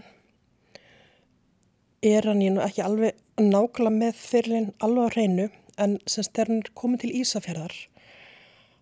er 2.05 2.29
hann 2.29 2.43
í 2.45 2.51
nú 2.53 2.61
ekki 2.65 2.85
alveg 2.85 3.17
nákvæmlega 3.41 3.97
með 3.97 4.21
fyrirlin 4.21 4.69
alveg 4.85 5.09
á 5.09 5.15
hreinu 5.15 5.47
en 5.81 5.97
semst 6.05 6.35
þegar 6.37 6.53
hann 6.53 6.63
er 6.63 6.73
komið 6.81 7.03
til 7.05 7.13
Ísafjörðar 7.21 7.77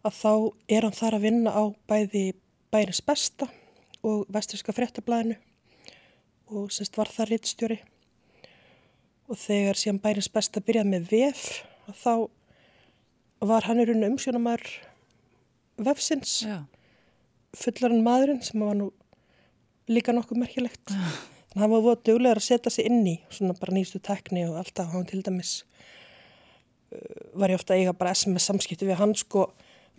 að 0.04 0.18
þá 0.18 0.32
er 0.76 0.86
hann 0.86 0.98
þar 0.98 1.16
að 1.18 1.26
vinna 1.28 1.54
á 1.54 1.64
bæði 1.90 2.24
bæris 2.74 3.00
besta 3.06 3.48
og 4.04 4.26
vesturska 4.34 4.74
fréttablaðinu 4.76 5.38
og 6.54 6.74
semst 6.74 6.98
var 6.98 7.10
það 7.10 7.30
rittstjóri 7.30 7.78
og 9.30 9.38
þegar 9.40 9.80
síðan 9.80 10.02
bærins 10.02 10.30
best 10.34 10.58
að 10.58 10.66
byrja 10.68 10.84
með 10.88 11.08
VF 11.12 11.46
þá 11.92 12.28
var 13.44 13.66
hann 13.68 13.82
í 13.82 13.86
rauninu 13.88 14.14
umsjónamær 14.14 14.62
vefsins. 15.84 16.38
Fullarinn 17.54 18.04
maðurinn 18.06 18.42
sem 18.44 18.62
var 18.62 18.76
nú 18.78 18.90
líka 19.90 20.14
nokkuð 20.14 20.40
merkilegt. 20.40 20.94
Að 21.54 21.60
hann 21.62 21.72
var 21.74 21.84
voða 21.84 22.00
duglegar 22.08 22.40
að 22.40 22.48
setja 22.48 22.72
sig 22.72 22.88
inn 22.90 23.04
í 23.06 23.18
svona 23.30 23.54
bara 23.58 23.76
nýstu 23.76 24.00
tekni 24.02 24.46
og 24.48 24.58
alltaf 24.62 24.90
hann 24.94 25.06
til 25.06 25.20
dæmis 25.22 25.60
uh, 26.90 26.98
var 27.38 27.52
ég 27.52 27.60
ofta 27.60 27.76
að 27.76 27.84
eiga 27.84 27.94
bara 27.98 28.14
SMS 28.16 28.48
samskipti 28.50 28.88
við 28.88 28.98
hann 29.02 29.14
sko. 29.18 29.50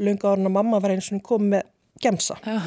Lunga 0.01 0.33
árun 0.33 0.49
og 0.49 0.55
mamma 0.57 0.81
var 0.83 0.91
eins 0.91 1.07
og 1.15 1.21
komið 1.23 1.53
með 1.53 1.69
gemsa. 2.03 2.35
Já. 2.43 2.59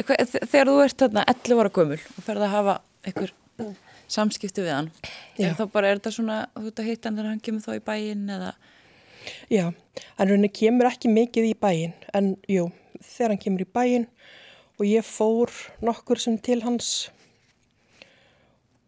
Þegar 0.00 0.70
þú 0.70 0.80
ert 0.82 1.02
þarna 1.02 1.26
11 1.28 1.60
ára 1.60 1.72
gömul 1.76 2.00
og 2.00 2.24
ferði 2.24 2.46
að 2.46 2.54
hafa 2.56 2.74
einhver 3.06 3.32
samskipti 4.10 4.64
við 4.64 4.74
hann 4.74 4.90
er 5.38 5.56
þá 5.58 5.64
bara, 5.72 5.90
er 5.90 6.00
þetta 6.00 6.12
svona, 6.16 6.42
þú 6.56 6.72
ert 6.72 6.82
að 6.82 6.90
hitta 6.90 7.08
hann 7.08 7.18
þegar 7.20 7.30
hann 7.30 7.44
kemur 7.46 7.64
þá 7.64 7.72
í 7.76 7.84
bæin 7.86 8.26
eða? 8.36 8.52
Já, 9.52 9.64
hann 10.16 10.30
rauninni 10.30 10.50
kemur 10.56 10.88
ekki 10.90 11.12
mikið 11.12 11.50
í 11.50 11.54
bæin 11.60 11.94
en 12.16 12.34
jú, 12.50 12.68
þegar 12.98 13.34
hann 13.34 13.42
kemur 13.44 13.64
í 13.64 13.70
bæin 13.78 14.06
og 14.80 14.86
ég 14.88 15.06
fór 15.06 15.52
nokkur 15.84 16.20
sem 16.20 16.38
til 16.40 16.62
hans 16.64 17.10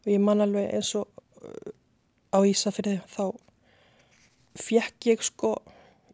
og 0.02 0.10
ég 0.10 0.22
man 0.22 0.42
alveg 0.42 0.72
eins 0.72 0.94
og 0.98 1.08
uh, 1.44 1.72
á 2.32 2.38
Ísafyrði 2.48 2.98
þá 3.12 3.26
fekk 4.58 5.10
ég 5.12 5.24
sko, 5.24 5.54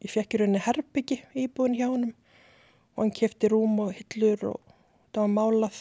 ég 0.03 0.13
fekk 0.13 0.35
í 0.35 0.43
rauninni 0.43 0.65
herbyggi 0.67 1.23
íbúin 1.39 1.77
hjá 1.79 1.87
hann 1.89 2.11
og 2.11 3.05
hann 3.05 3.15
kefti 3.15 3.51
rúm 3.53 3.79
og 3.87 3.95
hillur 3.95 4.53
og 4.53 4.75
það 5.15 5.23
var 5.23 5.35
málað 5.37 5.79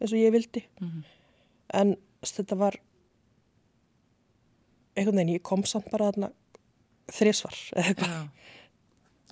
eins 0.00 0.12
og 0.12 0.20
ég 0.20 0.34
vildi 0.34 0.64
mm 0.80 0.88
-hmm. 0.88 1.04
en 1.80 1.96
þetta 2.32 2.56
var 2.56 2.78
einhvern 4.94 5.18
veginn, 5.18 5.34
ég 5.36 5.42
kom 5.42 5.64
samt 5.68 5.90
bara 5.90 6.12
þarna 6.12 6.30
þrísvar 7.12 7.56
eða 7.74 7.88
eitthvað 7.90 8.28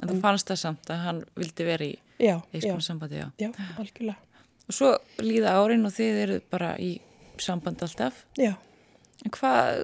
En 0.02 0.11
þú 0.11 0.18
fannst 0.22 0.50
það 0.50 0.58
samt 0.58 0.90
að 0.90 1.02
hann 1.04 1.20
vildi 1.38 1.66
vera 1.66 1.87
í 1.87 1.92
eitthvað 2.26 2.82
sambandi, 2.82 3.20
já. 3.20 3.28
Já, 3.38 3.50
algjörlega. 3.78 4.46
Og 4.66 4.76
svo 4.76 4.90
líða 5.22 5.54
árin 5.58 5.87
og 5.87 5.94
þið 5.94 6.20
eru 6.25 6.38
bara 6.50 6.72
í 6.82 6.92
samband 7.42 7.82
alltaf. 7.84 8.22
Já. 8.38 8.54
En 9.22 9.34
hvað, 9.37 9.82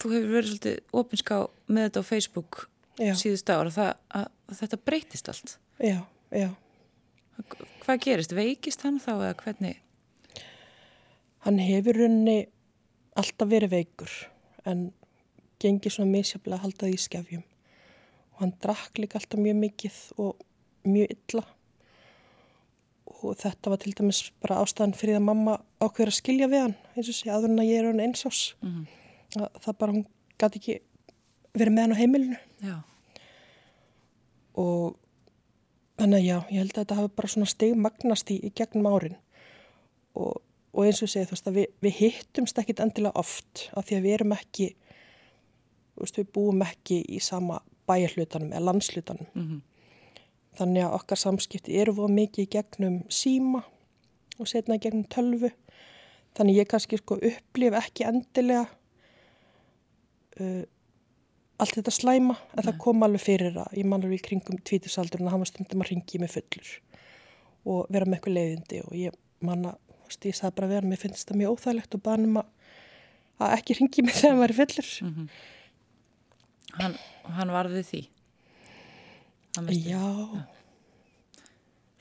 þú 0.00 0.12
hefur 0.14 0.34
verið 0.34 0.50
svolítið 0.50 0.98
opinská 1.02 1.38
með 1.68 1.88
þetta 1.88 2.02
á 2.04 2.10
Facebook 2.10 2.60
já. 3.00 3.12
síðust 3.16 3.52
ára, 3.52 3.72
það, 3.72 3.92
að, 4.20 4.26
að 4.48 4.60
þetta 4.60 4.80
breytist 4.90 5.32
allt. 5.32 5.56
Já, 5.80 5.98
já. 6.34 6.48
Hvað 7.82 8.02
gerist? 8.04 8.36
Veikist 8.36 8.84
hann 8.86 9.00
þá 9.02 9.12
eða 9.14 9.34
hvernig? 9.40 9.81
Hann 11.42 11.58
hefur 11.58 11.98
runni 11.98 12.36
alltaf 13.18 13.48
verið 13.50 13.74
veikur 13.74 14.12
en 14.68 14.92
gengið 15.62 15.96
svona 15.96 16.12
misjaflega 16.12 16.58
að 16.58 16.64
halda 16.66 16.86
því 16.86 16.94
í 16.94 17.02
skefjum. 17.02 17.42
Og 18.32 18.44
hann 18.44 18.54
drakk 18.62 19.00
líka 19.02 19.18
alltaf 19.18 19.42
mjög 19.42 19.58
mikið 19.62 19.98
og 20.22 20.46
mjög 20.86 21.16
illa. 21.16 21.44
Og 23.12 23.36
þetta 23.38 23.72
var 23.72 23.82
til 23.82 23.92
dæmis 23.98 24.22
bara 24.42 24.62
ástæðan 24.62 24.96
fyrir 24.98 25.18
að 25.18 25.26
mamma 25.28 25.58
ákveður 25.82 26.12
að 26.12 26.18
skilja 26.18 26.48
við 26.50 26.64
hann 26.66 26.78
eins 26.94 27.10
og 27.10 27.18
sé 27.18 27.30
aður 27.30 27.52
en 27.52 27.62
að 27.62 27.70
ég 27.70 27.82
er 27.82 27.90
hann 27.90 28.02
einsás 28.02 28.40
mm 28.62 28.72
-hmm. 28.72 29.60
það 29.64 29.78
bara 29.78 29.92
hún 29.92 30.06
gæti 30.38 30.58
ekki 30.58 30.80
verið 31.54 31.72
með 31.72 31.82
hann 31.82 31.94
á 31.94 32.00
heimilinu. 32.02 32.38
Já. 32.62 32.76
og 34.54 34.98
Þannig 36.02 36.18
að 36.18 36.24
já, 36.26 36.36
ég 36.50 36.58
held 36.58 36.72
að 36.72 36.78
þetta 36.80 36.96
hafi 36.98 37.10
bara 37.14 37.28
svona 37.30 37.46
stegmagnast 37.46 38.30
í, 38.34 38.36
í 38.42 38.50
gegnum 38.58 38.88
árin. 38.90 39.12
Og, 40.18 40.40
og 40.72 40.86
eins 40.86 41.02
og 41.04 41.10
segja 41.10 41.28
þú 41.28 41.36
veist 41.36 41.50
að 41.50 41.58
við, 41.58 41.66
við 41.84 41.98
hittumst 41.98 42.58
ekkit 42.62 42.80
endilega 42.84 43.20
oft 43.20 43.66
af 43.76 43.86
því 43.88 43.98
að 43.98 44.06
við 44.06 44.16
erum 44.16 44.34
ekki, 44.36 44.68
veist 46.00 46.18
við 46.20 46.32
búum 46.34 46.64
ekki 46.64 47.02
í 47.12 47.20
sama 47.20 47.60
bæjarhlutanum 47.88 48.52
eða 48.52 48.66
landslutanum. 48.70 49.28
Mm 49.34 49.46
-hmm. 49.48 49.60
Þannig 50.58 50.84
að 50.84 50.94
okkar 50.98 51.18
samskipti 51.18 51.80
eru 51.80 51.92
voru 51.96 52.12
mikið 52.12 52.44
í 52.44 52.52
gegnum 52.56 53.02
síma 53.08 53.62
og 54.38 54.48
setna 54.48 54.76
í 54.76 54.78
gegnum 54.78 55.04
tölvu. 55.04 55.50
Þannig 56.36 56.56
ég 56.56 56.68
kannski 56.68 56.96
sko 56.96 57.14
upplif 57.14 57.74
ekki 57.74 58.04
endilega 58.04 58.66
uh, 60.40 60.64
allt 61.58 61.76
þetta 61.78 61.90
slæma 61.90 62.34
en 62.34 62.56
Nei. 62.56 62.64
það 62.64 62.78
kom 62.78 63.02
alveg 63.02 63.20
fyrir 63.20 63.58
að 63.58 63.76
ég 63.78 63.86
mannar 63.86 64.08
við 64.08 64.24
kringum 64.26 64.58
tvítisaldur 64.58 65.20
en 65.20 65.28
það 65.28 65.38
var 65.38 65.50
stundum 65.50 65.84
að 65.84 65.90
ringi 65.92 66.18
mig 66.18 66.30
fullur 66.30 66.72
og 67.64 67.92
vera 67.92 68.08
með 68.08 68.18
eitthvað 68.18 68.36
leiðindi 68.38 68.80
og 68.86 68.96
ég 68.98 69.18
manna, 69.46 69.74
ég 70.24 70.36
sagði 70.36 70.56
bara 70.60 70.68
vera, 70.68 70.86
mér 70.86 71.00
finnst 71.00 71.28
það 71.28 71.40
mjög 71.42 71.56
óþægilegt 71.56 71.94
og 71.94 72.02
banum 72.02 72.40
að, 72.42 72.48
að 73.42 73.54
ekki 73.58 73.78
ringi 73.78 74.06
mig 74.06 74.14
þegar 74.18 74.38
maður 74.38 74.54
er 74.54 74.58
fullur 74.60 74.90
mm 75.02 75.12
-hmm. 75.14 75.28
hann, 76.80 76.98
hann 77.38 77.54
varði 77.58 77.82
því? 77.90 78.02
Já 79.86 80.08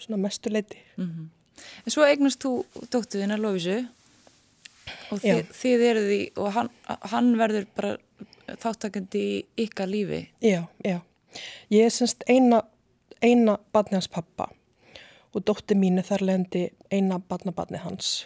svona 0.02 0.18
mestu 0.18 0.50
leiti 0.50 0.78
mm 0.98 1.06
-hmm. 1.06 1.30
En 1.86 1.92
svo 1.92 2.06
eignast 2.06 2.44
þú 2.44 2.66
dóttuðina 2.92 3.38
Lófisu 3.38 3.86
og 5.12 5.20
þið, 5.22 5.52
þið 5.54 5.84
eruð 5.90 6.12
í 6.16 6.22
og 6.36 6.54
hann, 6.56 6.70
hann 7.12 7.38
verður 7.38 7.68
bara 7.76 7.98
þáttakandi 8.48 9.22
í 9.22 9.46
ykkar 9.66 9.88
lífi? 9.88 10.30
Já, 10.42 10.68
já. 10.84 11.00
Ég 11.70 11.86
er 11.86 11.90
semst 11.90 12.24
eina, 12.28 12.64
eina 13.22 13.58
badni 13.74 14.00
hans 14.00 14.08
pappa 14.08 14.50
og 15.32 15.46
dótti 15.48 15.78
mín 15.80 16.00
er 16.00 16.08
þar 16.08 16.26
lendi 16.28 16.64
eina 16.92 17.20
badnabadni 17.20 17.80
hans. 17.82 18.26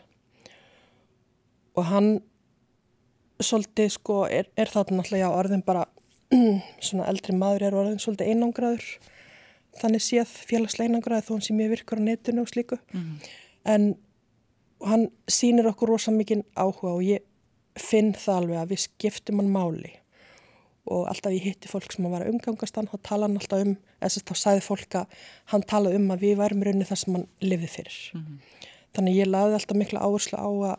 Og 1.75 1.85
hann 1.89 2.09
svolítið 3.43 3.91
sko 3.97 4.23
er, 4.31 4.47
er 4.55 4.71
þarna 4.71 5.01
náttúrulega 5.01 5.33
orðin 5.35 5.65
bara 5.65 5.85
svona 6.87 7.09
eldri 7.11 7.35
maður 7.35 7.67
er 7.67 7.77
orðin 7.81 8.01
svolítið 8.01 8.31
einangraður 8.31 8.87
þannig 9.75 10.05
séð 10.05 10.31
félagslega 10.47 10.89
einangraður 10.89 11.27
þó 11.27 11.33
hann 11.35 11.45
sem 11.49 11.61
ég 11.61 11.73
virkur 11.73 11.99
á 11.99 12.07
netinu 12.07 12.45
og 12.45 12.51
slíku. 12.51 12.79
Mm. 12.95 13.11
En 13.67 13.87
hann 14.85 15.09
sínir 15.31 15.67
okkur 15.69 15.93
rosa 15.93 16.13
mikið 16.15 16.45
áhuga 16.55 16.95
og 16.95 17.03
ég 17.05 17.25
finn 17.75 18.13
það 18.15 18.39
alveg 18.39 18.61
að 18.61 18.71
við 18.71 18.83
skiptum 18.85 19.41
hann 19.41 19.51
máli 19.51 19.93
og 20.85 21.07
alltaf 21.09 21.33
ég 21.33 21.47
hitti 21.47 21.69
fólk 21.69 21.93
sem 21.93 22.05
var 22.11 22.21
að 22.21 22.35
umgangast 22.35 22.75
hann, 22.77 22.89
þá 22.89 22.97
tala 23.07 23.27
hann 23.27 23.39
alltaf 23.39 23.63
um, 23.65 23.75
eða 23.99 24.23
þá 24.29 24.33
sæði 24.37 24.63
fólk 24.65 24.97
að 24.99 25.19
hann 25.53 25.65
tala 25.65 25.93
um 25.97 26.11
að 26.13 26.25
við 26.27 26.35
værum 26.41 26.65
raunni 26.65 26.85
það 26.85 27.01
sem 27.01 27.17
hann 27.17 27.27
lifið 27.41 27.71
fyrir. 27.73 27.99
Mm 28.13 28.25
-hmm. 28.25 28.73
Þannig 28.95 29.17
ég 29.17 29.31
laði 29.31 29.57
alltaf 29.57 29.77
mikla 29.77 30.03
áherslu 30.05 30.37
á 30.37 30.49
að, 30.71 30.75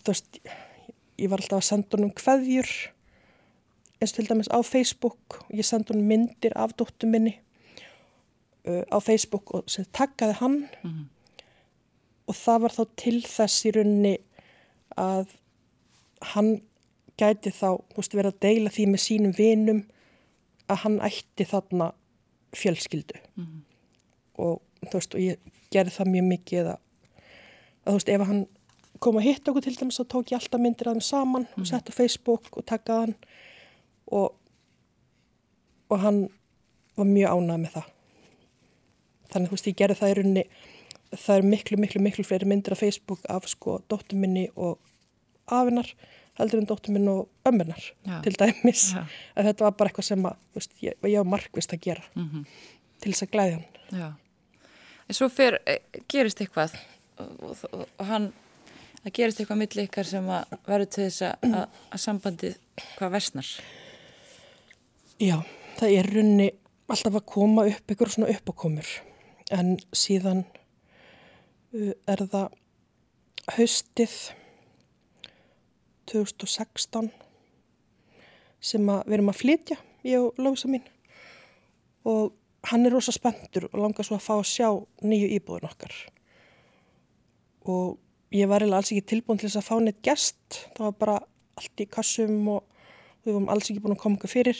þú 0.00 0.12
veist, 0.12 0.38
ég 1.18 1.30
var 1.30 1.42
alltaf 1.42 1.58
að 1.60 1.68
senda 1.68 1.96
honum 1.96 2.14
hveðjur, 2.16 2.70
eins 4.00 4.12
og 4.12 4.16
til 4.16 4.28
dæmis 4.28 4.52
á 4.52 4.58
Facebook, 4.64 5.42
ég 5.52 5.64
senda 5.64 5.92
honum 5.92 6.08
myndir 6.08 6.56
af 6.56 6.72
dóttu 6.76 7.06
minni 7.06 7.40
uh, 8.66 8.84
á 8.88 8.98
Facebook 9.00 9.54
og 9.54 9.68
sem 9.70 9.84
takkaði 9.92 10.32
hann 10.40 10.68
mm 10.82 10.90
-hmm. 10.90 11.04
og 12.26 12.34
það 12.34 12.60
var 12.60 12.72
þá 12.72 12.84
til 12.96 13.22
þess 13.22 13.66
í 13.66 13.70
raunni 13.70 14.18
að 14.96 15.26
hann 16.20 16.62
gæti 17.20 17.52
þá 17.54 17.68
veist, 17.96 18.14
verið 18.14 18.32
að 18.32 18.40
deila 18.40 18.72
því 18.72 18.86
með 18.92 19.02
sínum 19.04 19.36
vinum 19.36 19.84
að 20.68 20.82
hann 20.82 20.98
ætti 21.06 21.46
þarna 21.48 21.92
fjölskyldu 22.56 23.18
mm 23.18 23.44
-hmm. 23.44 23.60
og 24.44 24.60
þú 24.90 24.98
veist 24.98 25.14
og 25.14 25.20
ég 25.20 25.38
gerði 25.70 25.96
það 25.96 26.12
mjög 26.14 26.26
mikið 26.32 26.70
að, 26.72 26.78
að 27.84 27.90
þú 27.90 27.96
veist 27.98 28.08
ef 28.08 28.26
hann 28.26 28.46
kom 28.98 29.16
að 29.16 29.26
hitta 29.28 29.50
okkur 29.50 29.62
til 29.62 29.76
dæmis 29.76 30.00
þá 30.00 30.04
tók 30.12 30.32
ég 30.32 30.38
alltaf 30.40 30.60
myndir 30.60 30.88
að 30.88 30.96
þeim 30.96 31.00
saman 31.00 31.42
mm 31.42 31.48
-hmm. 31.48 31.60
og 31.60 31.66
sett 31.66 31.90
á 31.90 31.92
Facebook 31.92 32.56
og 32.56 32.66
takkaði 32.66 33.00
hann 33.00 33.14
og 34.06 34.32
og 35.88 36.00
hann 36.00 36.28
var 36.96 37.06
mjög 37.06 37.30
ánað 37.30 37.60
með 37.60 37.72
það 37.76 37.92
þannig 39.30 39.48
þú 39.48 39.56
veist 39.56 39.66
ég 39.66 39.76
gerði 39.76 39.98
það 40.00 40.10
í 40.10 40.14
rauninni 40.14 40.44
það 41.12 41.36
er 41.36 41.42
miklu 41.42 41.78
miklu 41.80 42.02
miklu 42.02 42.24
fleiri 42.24 42.48
myndir 42.48 42.74
á 42.74 42.82
Facebook 42.82 43.20
af 43.28 43.48
sko 43.48 43.80
dóttur 43.90 44.18
minni 44.18 44.48
og 44.56 44.78
afinnar 45.46 45.94
heldur 46.38 46.62
en 46.62 46.68
dóttur 46.68 46.94
minn 46.94 47.08
og 47.08 47.28
ömmunar 47.48 47.82
Já. 48.06 48.20
til 48.24 48.34
dæmis 48.38 48.90
Já. 48.94 49.04
að 49.36 49.50
þetta 49.50 49.68
var 49.68 49.76
bara 49.78 49.90
eitthvað 49.90 50.08
sem 50.10 50.26
að, 50.28 50.42
veist, 50.56 50.74
ég, 50.82 50.98
ég 51.02 51.18
var 51.22 51.30
markvist 51.36 51.72
að 51.72 51.84
gera 51.88 52.04
mm 52.14 52.28
-hmm. 52.28 52.44
til 53.00 53.12
þess 53.12 53.26
að 53.26 53.32
glæði 53.34 53.52
hann 53.52 54.00
Já. 54.00 54.12
En 55.08 55.14
svo 55.14 55.28
fyrr 55.28 55.58
eh, 55.66 55.78
gerist 56.08 56.40
eitthvað 56.40 56.76
og, 57.18 57.56
og, 57.72 57.88
og 57.98 58.06
hann 58.06 58.32
það 59.02 59.12
gerist 59.12 59.40
eitthvað 59.40 59.60
millir 59.62 59.86
ykkar 59.86 60.08
sem 60.08 60.28
að 60.28 60.54
verður 60.66 60.88
til 60.90 61.04
þess 61.04 61.22
að, 61.22 61.66
að 61.94 62.00
sambandið 62.02 62.56
hvað 62.96 63.10
versnar 63.10 63.50
Já, 65.22 65.36
það 65.78 65.92
er 65.96 66.10
runni 66.12 66.48
alltaf 66.90 67.14
að 67.14 67.26
koma 67.30 67.66
upp 67.70 67.94
ykkur 67.94 68.10
svona 68.12 68.32
uppákomur 68.34 68.90
en 69.54 69.76
síðan 69.94 70.42
uh, 70.44 71.92
er 72.10 72.24
það 72.32 72.58
haustið 73.56 74.16
2016 76.10 77.10
sem 78.62 78.82
við 78.82 79.16
erum 79.18 79.30
að 79.30 79.40
flytja, 79.40 79.76
ég 80.06 80.22
og 80.22 80.40
Lósa 80.42 80.70
mín. 80.70 80.84
Og 82.06 82.32
hann 82.70 82.86
er 82.86 82.94
rosa 82.94 83.14
spenntur 83.14 83.68
og 83.70 83.78
langar 83.78 84.06
svo 84.06 84.16
að 84.18 84.24
fá 84.26 84.34
að 84.38 84.48
sjá 84.50 84.68
nýju 85.06 85.30
íbúðun 85.36 85.68
okkar. 85.68 85.94
Og 87.66 87.98
ég 88.34 88.48
var 88.50 88.64
alls 88.66 88.92
ekki 88.92 89.04
tilbúin 89.14 89.38
til 89.40 89.48
þess 89.48 89.60
að 89.60 89.68
fá 89.68 89.76
neitt 89.82 90.02
gest. 90.06 90.62
Það 90.76 90.88
var 90.88 90.96
bara 91.02 91.18
allt 91.60 91.82
í 91.82 91.88
kassum 91.90 92.40
og 92.56 92.64
við 93.26 93.36
vorum 93.36 93.50
alls 93.52 93.70
ekki 93.70 93.82
búin 93.84 93.96
að 93.96 94.02
koma 94.02 94.30
fyrir. 94.30 94.58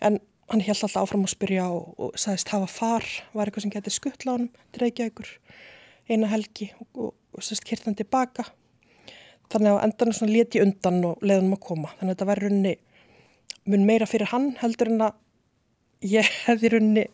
En 0.00 0.20
hann 0.50 0.64
held 0.66 0.82
alltaf 0.82 1.04
áfram 1.04 1.26
að 1.26 1.34
spyrja 1.34 1.66
og, 1.70 1.92
og 2.00 2.16
sagðist 2.18 2.50
hafa 2.50 2.70
far 2.70 3.06
var 3.36 3.46
eitthvað 3.46 3.66
sem 3.66 3.74
getið 3.74 3.96
skuttla 3.96 4.34
honum 4.34 4.50
til 4.72 4.82
Reykjavíkur 4.82 5.28
eina 6.10 6.30
helgi 6.30 6.72
og, 6.80 6.88
og, 6.94 7.12
og 7.36 7.44
sérst 7.46 7.66
kyrta 7.66 7.86
hann 7.86 7.98
tilbaka 7.98 8.48
þannig 9.50 9.74
að 9.74 9.84
endan 9.86 10.16
svona 10.16 10.34
leti 10.34 10.62
undan 10.62 11.04
og 11.08 11.24
leiðum 11.26 11.54
að 11.56 11.62
koma. 11.66 11.92
Þannig 11.98 12.10
að 12.10 12.14
þetta 12.14 12.30
var 12.30 12.42
runni 12.44 12.74
mun 13.70 13.86
meira 13.86 14.08
fyrir 14.08 14.30
hann 14.32 14.52
heldur 14.60 14.90
en 14.92 15.06
að 15.08 16.10
ég 16.10 16.28
hefði 16.46 16.74
runni 16.74 17.06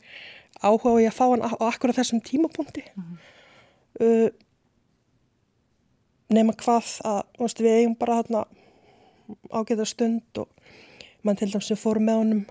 áhuga 0.62 0.96
á 0.96 1.02
ég 1.02 1.12
að 1.12 1.18
fá 1.18 1.24
hann 1.28 1.44
á 1.44 1.52
akkurat 1.68 1.98
þessum 1.98 2.22
tímapunkti. 2.24 2.84
Mm 2.94 3.04
-hmm. 3.04 3.16
uh, 4.04 4.28
nema 6.32 6.52
hvað 6.58 6.92
að 7.06 7.22
veist, 7.38 7.60
við 7.60 7.80
eigum 7.80 7.96
bara 7.98 8.20
þarna 8.22 8.46
ágæða 9.50 9.86
stund 9.86 10.38
og 10.42 10.48
mann 11.22 11.36
til 11.36 11.50
dæmis 11.50 11.68
sem 11.70 11.78
fórum 11.78 12.06
með 12.06 12.20
honum 12.20 12.42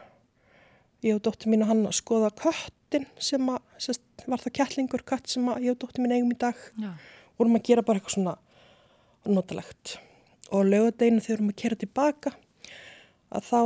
ég 1.05 1.15
og 1.15 1.21
dóttir 1.21 1.51
mín 1.51 1.63
og 1.63 1.69
hann 1.69 1.85
að 1.85 1.97
skoða 1.99 2.31
köttin 2.39 3.05
sem 3.19 3.49
að, 3.49 3.61
sérst, 3.77 4.01
var 4.27 4.41
það 4.41 4.55
kjallingur 4.59 5.03
kött 5.05 5.29
sem 5.29 5.47
að 5.51 5.67
ég 5.67 5.75
og 5.75 5.79
dóttir 5.83 6.03
mín 6.03 6.15
eigum 6.15 6.31
í 6.31 6.39
dag. 6.39 6.55
Og 7.35 7.37
vorum 7.37 7.57
að 7.59 7.67
gera 7.67 7.83
bara 7.85 7.99
eitthvað 7.99 8.15
svona 8.17 8.37
notalegt. 9.29 9.97
Og 10.53 10.67
lögadeginu 10.67 11.21
þegar 11.21 11.29
við 11.29 11.37
vorum 11.37 11.53
að 11.53 11.61
kera 11.61 11.79
tilbaka 11.81 12.33
að 13.35 13.47
þá 13.49 13.59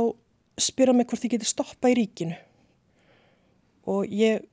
spyrja 0.60 0.94
mig 0.96 1.08
hvort 1.10 1.26
ég 1.26 1.34
geti 1.34 1.48
stoppa 1.48 1.90
í 1.92 1.96
ríkinu. 1.98 2.36
Og 3.90 4.08
ég 4.12 4.44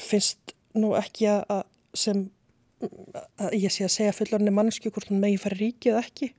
finnst 0.00 0.54
nú 0.74 0.94
ekki 0.98 1.28
að 1.30 1.62
sem 1.94 2.24
að 3.38 3.54
ég 3.56 3.72
sé 3.72 3.86
að 3.86 3.94
segja 3.94 4.14
fullorni 4.16 4.52
mannsku 4.52 4.90
hvort 4.90 5.08
hún 5.08 5.22
megi 5.22 5.38
fara 5.40 5.58
ríki 5.58 5.92
eða 5.92 6.02
ekki. 6.04 6.30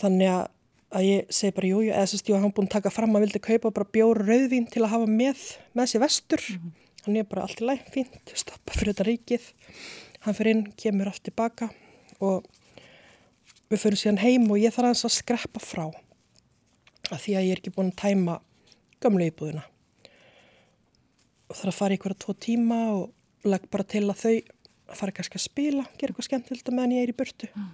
Þannig 0.00 0.30
að, 0.30 0.44
að 0.94 1.06
ég 1.08 1.34
segi 1.34 1.56
bara 1.56 1.70
jújú, 1.70 1.90
eða 1.90 2.10
sérst 2.10 2.28
ég 2.28 2.36
var 2.36 2.44
hann 2.44 2.54
búin 2.54 2.68
að 2.68 2.76
taka 2.76 2.92
fram 2.94 3.16
að 3.16 3.26
vildi 3.26 3.42
kaupa 3.42 3.72
bara 3.74 3.92
bjóru 3.96 4.26
rauðvín 4.28 4.68
til 4.70 4.84
að 4.84 4.92
hafa 4.94 5.10
með 5.10 5.44
með 5.74 5.90
sér 5.90 6.04
vestur. 6.04 6.44
Mm 6.50 6.60
-hmm. 6.60 6.72
hann 7.04 7.16
er 7.16 7.28
bara 7.30 7.42
allt 7.42 7.60
í 7.60 7.68
læg 7.68 7.86
fínt, 7.92 8.34
stoppa 8.34 8.72
fyrir 8.72 8.94
þetta 8.94 9.08
ríkið 9.08 9.50
hann 10.24 10.36
fyrir 10.36 10.54
inn, 10.54 10.64
kemur 10.80 11.10
aftur 11.10 11.30
tilbaka 11.30 11.70
og 12.24 12.46
við 13.70 13.82
fyrir 13.82 14.00
síðan 14.00 14.22
heim 14.22 14.48
og 14.50 14.60
ég 14.60 14.74
þarf 14.74 15.04
að 15.04 15.16
skreppa 15.18 15.62
frá 15.62 15.86
að 17.10 17.20
því 17.20 17.36
að 17.36 17.46
ég 17.46 17.52
er 17.52 17.60
ekki 17.60 17.74
búin 17.74 17.92
að 17.92 18.00
tæma 18.00 18.38
gamlu 19.04 19.28
íbúðina 19.28 19.64
og 21.48 21.56
þarf 21.58 21.72
að 21.72 21.78
fara 21.78 21.96
í 21.96 22.00
hverja 22.00 22.20
tvo 22.24 22.36
tíma 22.46 22.80
og 22.94 23.48
legg 23.48 23.66
bara 23.72 23.86
til 23.88 24.06
að 24.08 24.22
þau 24.22 24.36
að 24.84 24.98
fara 25.00 25.14
kannski 25.16 25.40
að 25.40 25.46
spila, 25.46 25.84
gera 25.98 26.12
eitthvað 26.12 26.28
skemmtilegt 26.28 26.70
meðan 26.72 26.94
ég 26.96 27.04
er 27.04 27.12
í 27.12 27.16
burtu 27.16 27.48
mm. 27.50 27.68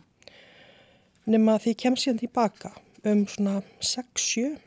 nema 1.34 1.58
því 1.62 1.74
ég 1.74 1.80
kem 1.84 1.98
síðan 1.98 2.22
tilbaka 2.22 2.72
um 3.06 3.24
svona 3.30 3.60
6-7 3.82 4.58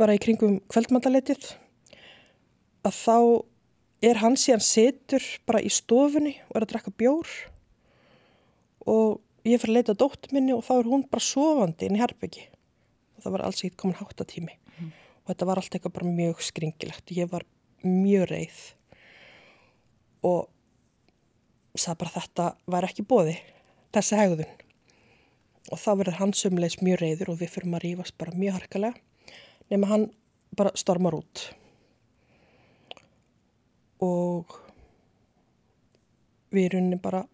bara 0.00 0.16
í 0.16 0.20
kringum 0.22 0.60
kveldmataletið 0.72 1.50
að 2.88 2.96
þá 2.96 3.16
er 4.04 4.20
hann 4.22 4.36
síðan 4.40 4.62
setur 4.64 5.24
bara 5.48 5.60
í 5.60 5.70
stofunni 5.72 6.36
og 6.48 6.56
er 6.56 6.64
að 6.64 6.72
drekka 6.72 6.92
bjór 6.96 7.28
og 8.88 9.20
ég 9.44 9.60
fyrir 9.60 9.74
að 9.74 9.78
leita 9.78 9.96
dótt 9.98 10.30
minni 10.34 10.54
og 10.56 10.64
þá 10.64 10.72
er 10.78 10.88
hún 10.88 11.04
bara 11.10 11.24
sofandi 11.24 11.88
inn 11.88 11.98
í 11.98 12.02
herbyggi 12.02 12.46
og 12.48 13.24
það 13.24 13.34
var 13.36 13.44
alls 13.46 13.60
ekkert 13.60 13.80
komin 13.82 13.98
háttatími. 14.00 14.56
Mm. 14.80 14.92
og 15.22 15.32
þetta 15.32 15.48
var 15.50 15.60
allt 15.60 15.76
eitthvað 15.76 15.96
bara 15.98 16.14
mjög 16.16 16.42
skringilegt 16.46 17.12
ég 17.12 17.28
var 17.28 17.44
mjög 17.84 18.26
reið. 18.30 18.62
Og 20.24 20.48
sagði 21.76 22.00
bara 22.00 22.14
þetta 22.16 22.48
var 22.72 22.88
ekki 22.88 23.04
bóði 23.08 23.36
þessi 23.94 24.18
hegðun. 24.20 24.56
Og 25.70 25.78
þá 25.78 25.90
verður 26.00 26.18
hann 26.22 26.34
sömulegs 26.34 26.80
mjög 26.80 27.02
reyður 27.04 27.34
og 27.34 27.40
við 27.42 27.52
fyrir 27.52 27.76
að 27.76 27.84
rífast 27.84 28.16
bara 28.18 28.36
mjög 28.36 28.58
harkalega 28.58 29.36
nema 29.70 29.86
hann 29.92 30.08
bara 30.56 30.72
stormar 30.74 31.14
út 31.14 31.50
og 34.00 34.58
við 36.50 36.70
erum 36.70 36.90
bara 37.02 37.24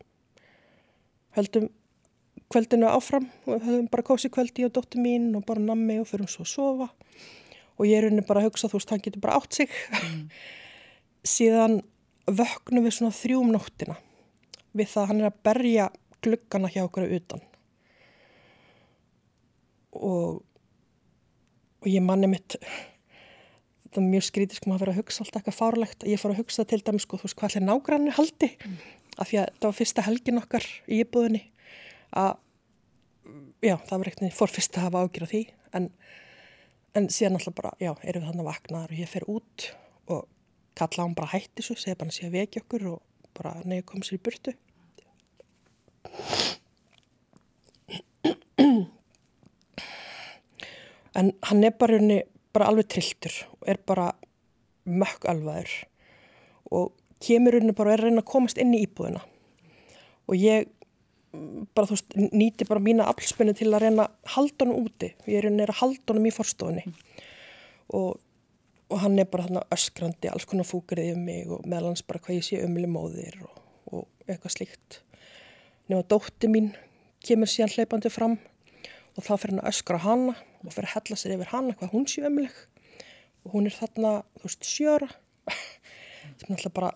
höldum 1.36 1.68
kveldinu 2.52 2.88
áfram 2.88 3.26
og 3.46 3.64
höfum 3.64 3.88
bara 3.90 4.06
kósi 4.06 4.30
kvöldi 4.30 4.66
á 4.66 4.70
dóttu 4.70 5.00
mín 5.02 5.34
og 5.36 5.44
bara 5.46 5.60
nammi 5.60 5.98
og 6.00 6.08
fyrir 6.08 6.30
svo 6.30 6.44
að 6.44 6.52
sofa. 6.52 6.88
Og 7.76 7.86
ég 7.86 7.98
er 7.98 8.08
unni 8.08 8.24
bara 8.24 8.40
að 8.40 8.50
hugsa 8.50 8.70
þú 8.70 8.78
veist 8.78 8.92
hann 8.92 9.02
getur 9.04 9.20
bara 9.20 9.36
átt 9.40 9.52
sig. 9.52 9.70
Mm. 9.92 10.28
síðan 11.36 11.80
vöknum 12.26 12.86
við 12.86 12.96
svona 12.98 13.14
þrjúm 13.14 13.52
nóttina 13.54 13.98
við 14.76 14.90
það 14.92 15.02
að 15.02 15.08
hann 15.10 15.20
er 15.22 15.30
að 15.30 15.42
berja 15.48 15.86
gluggana 16.24 16.70
hjá 16.72 16.82
okkur 16.84 17.08
utan. 17.16 17.42
Og, 19.96 20.42
og 21.80 21.88
ég 21.88 22.04
manni 22.04 22.28
mitt 22.30 22.58
þetta 23.86 24.02
er 24.02 24.06
mjög 24.10 24.26
skrítið 24.26 24.58
sko 24.58 24.70
maður 24.70 24.76
að 24.76 24.84
vera 24.84 24.94
að 24.94 25.00
hugsa 25.00 25.22
alltaf 25.22 25.40
eitthvað 25.40 25.58
fárlegt. 25.60 26.06
Ég 26.06 26.20
fór 26.20 26.34
að 26.34 26.40
hugsa 26.42 26.66
til 26.68 26.82
dæmis 26.84 27.06
sko 27.06 27.20
þú 27.20 27.28
veist 27.28 27.38
hvað 27.38 27.50
allir 27.50 27.66
nágrannu 27.66 28.14
haldi? 28.16 28.50
Mm. 28.66 28.78
af 29.16 29.30
því 29.30 29.38
að 29.40 29.46
þetta 29.48 29.68
var 29.68 29.76
fyrsta 29.76 30.04
helgin 30.04 30.40
okkar 30.42 30.66
í 30.92 31.00
íbúðinni 31.00 31.42
að 32.16 32.32
já 33.64 33.74
það 33.88 33.98
var 33.98 34.10
eitthvað 34.10 34.36
fór 34.36 34.52
fyrst 34.52 34.76
að 34.76 34.86
hafa 34.86 35.02
ágjur 35.04 35.26
á 35.26 35.32
því. 35.32 35.42
En, 35.76 35.88
en 36.96 37.08
síðan 37.12 37.38
alltaf 37.38 37.56
bara 37.56 37.72
já 37.80 37.92
erum 38.02 38.22
við 38.22 38.28
þannig 38.30 38.44
að 38.44 38.50
vakna 38.50 38.82
og 38.84 38.96
ég 38.96 39.10
fer 39.10 39.26
út 39.30 39.68
og 40.12 40.26
kalla 40.76 41.06
hann 41.06 41.16
bara 41.16 41.32
hætti 41.32 41.64
svo 41.64 41.78
segja 41.78 41.96
bara 41.96 42.10
hann 42.10 42.18
sé 42.18 42.28
að 42.28 42.36
vekja 42.36 42.62
okkur 42.64 42.86
og 42.92 43.32
bara 43.36 43.56
nefnir 43.64 43.88
kom 43.88 44.04
sér 44.04 44.20
í 44.20 44.24
burtu. 44.28 44.56
En 51.16 51.30
hann 51.48 51.64
er 51.64 51.72
bara, 51.72 51.96
unni, 51.96 52.18
bara 52.56 52.70
alveg 52.70 52.88
trilltur 52.96 53.36
og 53.58 53.68
er 53.70 53.80
bara 53.86 54.10
mökk 54.86 55.28
alvaður 55.30 55.72
og 56.72 56.94
kemur 57.22 57.58
unni 57.60 57.74
bara 57.76 57.92
og 57.92 57.96
er 57.96 58.02
að 58.02 58.10
reyna 58.10 58.24
að 58.24 58.32
komast 58.32 58.58
inn 58.60 58.74
í 58.74 58.82
íbúðina. 58.86 59.22
Og 60.26 60.40
ég 60.40 60.66
bara 61.76 61.88
þú 61.88 61.96
veist 61.96 62.16
nýti 62.32 62.66
bara 62.68 62.82
mína 62.82 63.06
aflspunni 63.10 63.54
til 63.56 63.68
að 63.70 63.86
reyna 63.86 64.06
að 64.06 64.34
halda 64.36 64.66
honum 64.66 64.86
úti. 64.88 65.12
Ég 65.28 65.40
er 65.40 65.50
unni 65.50 65.64
að 65.66 65.78
halda 65.80 66.12
honum 66.12 66.28
í 66.28 66.34
forstofunni. 66.34 66.86
Mm. 66.86 67.24
og, 67.94 68.18
og 68.90 69.00
hann 69.02 69.18
er 69.18 69.28
bara 69.30 69.62
öskrandi 69.74 70.30
alls 70.30 70.46
konar 70.48 70.66
fúkrið 70.66 71.12
yfir 71.12 71.22
mig 71.22 71.50
og 71.50 71.66
meðlans 71.68 72.04
bara 72.06 72.22
hvað 72.22 72.40
ég 72.40 72.46
sé 72.46 72.62
umli 72.64 72.88
móðir 72.90 73.38
og, 73.46 73.62
og 73.92 74.06
eitthvað 74.26 74.56
slíkt. 74.56 75.00
Nema 75.86 76.06
dótti 76.10 76.50
mín 76.50 76.72
kemur 77.26 77.50
síðan 77.50 77.74
hleypandi 77.74 78.10
fram 78.10 78.38
og 79.16 79.24
þá 79.24 79.32
fyrir 79.34 79.54
hann 79.54 79.64
að 79.64 79.72
öskra 79.72 80.00
hana 80.04 80.36
og 80.62 80.72
fyrir 80.74 80.88
að 80.90 80.94
hella 80.94 81.18
sér 81.20 81.34
yfir 81.36 81.52
hana 81.52 81.76
hvað 81.78 81.92
hún 81.94 82.06
sé 82.10 82.24
ömuleg 82.28 82.56
og 83.46 83.54
hún 83.54 83.68
er 83.68 83.76
þarna, 83.76 84.12
þú 84.40 84.48
veist, 84.48 84.66
sjöra 84.66 85.10
sem 86.38 86.48
er 86.48 86.56
alltaf 86.56 86.74
bara 86.74 86.94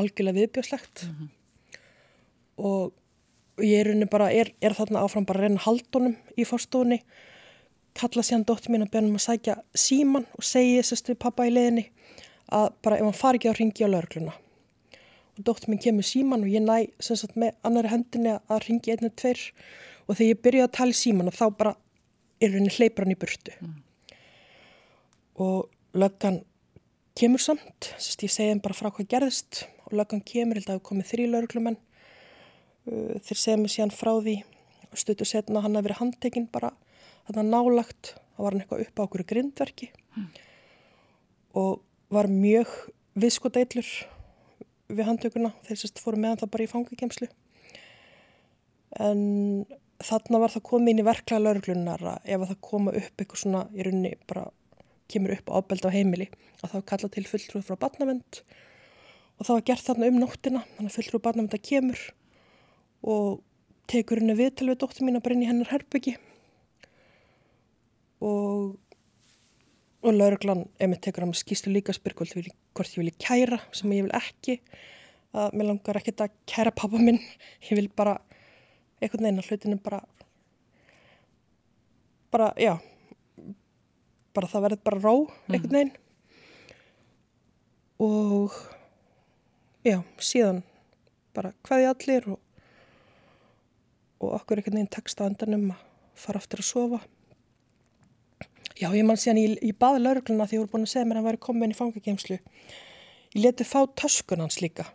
algjörlega 0.00 0.38
viðbjóðslegt. 0.40 1.04
Mm 1.06 1.14
-hmm. 1.16 1.28
og 2.56 2.92
ég 3.64 3.86
er, 3.86 4.06
bara, 4.06 4.30
er, 4.32 4.52
er 4.60 4.74
þarna 4.74 5.04
áfram 5.04 5.26
bara 5.26 5.38
að 5.40 5.42
reyna 5.42 5.64
haldunum 5.64 6.16
í 6.36 6.44
fórstofunni 6.44 7.02
kalla 7.98 8.22
síðan 8.22 8.46
dótti 8.46 8.70
mín 8.70 8.84
að 8.84 8.92
björnum 8.94 9.18
að 9.18 9.26
sækja 9.26 9.56
síman 9.74 10.26
og 10.38 10.44
segja 10.46 10.82
sérstu 10.86 11.16
pappa 11.18 11.46
í 11.46 11.52
leðinni 11.52 11.90
að 12.50 12.70
bara 12.82 12.98
ef 12.98 13.06
hann 13.06 13.18
fari 13.18 13.40
ekki 13.40 13.50
á 13.50 13.58
ringi 13.58 13.86
á 13.86 13.88
lörgluna 13.90 14.34
og 15.36 15.44
dóttur 15.46 15.72
minn 15.72 15.82
kemur 15.82 16.06
síman 16.06 16.44
og 16.44 16.52
ég 16.52 16.64
næ 16.64 16.90
sagt, 17.00 17.36
með 17.36 17.54
annari 17.66 17.92
hendinni 17.92 18.36
að 18.38 18.66
ringi 18.68 18.94
einu 18.94 19.10
tveir 19.10 19.42
og 20.10 20.18
þegar 20.18 20.30
ég 20.32 20.42
byrja 20.42 20.66
að 20.66 20.74
tala 20.74 20.94
í 20.94 20.98
síman 20.98 21.30
og 21.30 21.36
þá 21.36 21.44
bara 21.54 21.72
er 22.42 22.54
henni 22.56 22.72
hleypur 22.74 23.06
hann 23.06 23.14
í 23.14 23.20
burtu. 23.20 23.54
Mm. 23.62 23.76
og 25.40 25.70
löggan 25.96 26.40
kemur 27.16 27.40
samt 27.40 27.92
sérst, 27.96 28.24
ég 28.26 28.32
segi 28.32 28.50
henn 28.50 28.62
bara 28.62 28.76
frá 28.76 28.90
hvað 28.90 29.08
gerðist. 29.08 29.64
Og 29.86 29.96
löggan 29.98 30.20
kemur, 30.22 30.58
held 30.58 30.68
að 30.68 30.76
það 30.76 30.86
komið 30.88 31.08
þrjí 31.10 31.26
lauruglumenn 31.30 31.78
uh, 31.78 33.16
þeir 33.24 33.38
segja 33.38 33.58
mér 33.60 33.72
síðan 33.72 33.94
frá 33.94 34.12
því 34.18 34.36
og 34.90 35.00
stötu 35.00 35.26
setna 35.28 35.62
hann 35.64 35.78
að 35.78 35.86
vera 35.88 36.00
handtekinn 36.00 36.48
bara 36.50 36.72
þarna 37.28 37.46
nálagt 37.46 38.14
þá 38.34 38.42
var 38.42 38.54
hann 38.54 38.64
eitthvað 38.64 38.84
upp 38.86 39.02
á 39.02 39.04
okkur 39.06 39.26
grindverki. 39.32 39.90
Mm. 40.18 40.30
og 41.54 41.82
var 42.10 42.26
mjög 42.26 42.70
viðskoteillur 43.14 43.86
við 44.90 45.06
handtökuna, 45.06 45.52
þeir 45.66 45.78
sérst 45.78 46.00
fóru 46.02 46.18
meðan 46.18 46.40
það 46.40 46.50
bara 46.50 46.64
í 46.66 46.70
fangakemslu 46.70 47.28
en 48.98 49.20
þarna 50.06 50.40
var 50.42 50.54
það 50.54 50.66
komið 50.70 50.92
inn 50.92 51.02
í 51.02 51.06
verklega 51.06 51.42
lauruglunar 51.44 52.06
að 52.14 52.32
ef 52.34 52.46
það 52.48 52.60
koma 52.66 52.94
upp 53.00 53.22
eitthvað 53.22 53.42
svona 53.42 53.62
í 53.74 53.86
rauninni 53.86 54.12
bara 54.30 54.46
kemur 55.10 55.34
upp 55.36 55.52
ábeld 55.52 55.86
á 55.86 55.90
heimili 55.94 56.28
að 56.60 56.66
það 56.66 56.76
var 56.78 56.88
kallað 56.92 57.14
til 57.16 57.26
fulltrúið 57.28 57.66
frá 57.68 57.78
barnavend 57.84 58.40
og 58.40 59.46
það 59.46 59.54
var 59.54 59.66
gert 59.70 59.86
þarna 59.88 60.10
um 60.10 60.20
nóttina 60.22 60.64
þannig 60.76 60.90
að 60.90 60.98
fulltrúið 60.98 61.24
barnavend 61.26 61.56
að 61.56 61.66
kemur 61.70 62.04
og 63.14 63.40
tekur 63.90 64.22
henni 64.22 64.38
við 64.38 64.54
til 64.60 64.70
við 64.70 64.80
dóttir 64.82 65.06
mín 65.06 65.18
að 65.18 65.26
brenni 65.26 65.50
hennar 65.50 65.72
herbyggi 65.72 66.16
og 68.20 68.78
og 70.00 70.16
lauruglan 70.16 70.64
ef 70.80 70.88
mér 70.88 71.00
tekur 71.04 71.26
hann 71.26 71.36
skýstu 71.36 71.68
líka 71.72 71.92
spyrkvöld 71.92 72.32
hvort 72.72 72.94
ég 72.94 73.02
vilji 73.02 73.16
kæra 73.20 73.58
sem 73.76 73.92
ég 73.92 74.06
vil 74.06 74.16
ekki 74.16 74.56
að 75.36 75.56
mér 75.56 75.68
langar 75.70 75.98
ekkert 76.00 76.24
að 76.24 76.36
kæra 76.48 76.72
pappa 76.74 76.98
minn. 76.98 77.20
Ég 77.68 77.76
vil 77.78 77.90
bara 77.94 78.16
einhvern 79.00 79.26
veginn 79.26 79.42
að 79.42 79.50
hlutinu 79.50 79.80
bara 79.84 80.00
bara, 82.30 82.52
já 82.60 82.76
bara 84.34 84.50
það 84.50 84.66
verður 84.66 84.84
bara 84.86 85.00
ró 85.02 85.14
einhvern 85.50 85.76
veginn 85.76 85.94
mm. 85.94 86.02
og 88.06 88.58
já, 89.86 89.98
síðan 90.22 90.62
bara 91.36 91.52
hvaði 91.66 91.88
allir 91.90 92.28
og, 92.34 92.38
og 94.20 94.36
okkur 94.40 94.60
einhvern 94.60 94.80
veginn 94.80 94.92
tekst 94.98 95.22
að 95.22 95.32
endanum 95.32 95.72
að 95.74 95.88
fara 96.20 96.42
aftur 96.42 96.62
að 96.62 96.70
sofa 96.70 97.00
já, 98.76 98.88
ég 98.88 99.04
man 99.06 99.18
síðan 99.20 99.42
ég, 99.42 99.58
ég 99.72 99.76
baði 99.80 100.04
laurugluna 100.04 100.46
því 100.46 100.58
ég 100.58 100.64
voru 100.64 100.74
búin 100.76 100.86
að 100.86 100.94
segja 100.94 101.08
mér 101.08 101.18
að 101.18 101.22
hann 101.22 101.30
væri 101.30 101.44
komin 101.48 101.74
í 101.74 101.78
fangageimslu 101.78 102.38
ég 102.38 103.42
leti 103.44 103.66
fá 103.66 103.80
töskun 103.98 104.44
hans 104.44 104.60
líka 104.62 104.86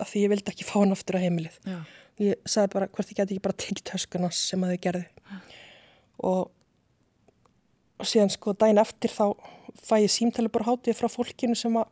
af 0.00 0.08
því 0.10 0.26
ég 0.26 0.32
vildi 0.32 0.52
ekki 0.52 0.66
fá 0.66 0.78
hann 0.80 0.94
aftur 0.94 1.20
á 1.20 1.24
heimilið 1.24 1.58
já. 1.68 1.80
Ég 2.20 2.40
sagði 2.44 2.74
bara 2.74 2.88
hvort 2.92 3.12
ég 3.12 3.18
geti 3.20 3.36
ekki 3.36 3.44
bara 3.46 3.60
tekið 3.64 3.86
töskun 3.92 4.26
hans 4.26 4.42
sem 4.50 4.64
að 4.64 4.74
þau 4.74 4.82
gerði 4.86 5.06
og 6.22 6.50
og 8.02 8.08
síðan 8.10 8.32
sko 8.34 8.54
dæin 8.58 8.80
eftir 8.82 9.12
þá 9.14 9.32
fæ 9.78 9.96
ég 10.02 10.10
símtali 10.10 10.50
bara 10.52 10.66
hátið 10.66 10.98
frá 10.98 11.08
fólkinu 11.12 11.54
sem 11.58 11.76
að 11.78 11.86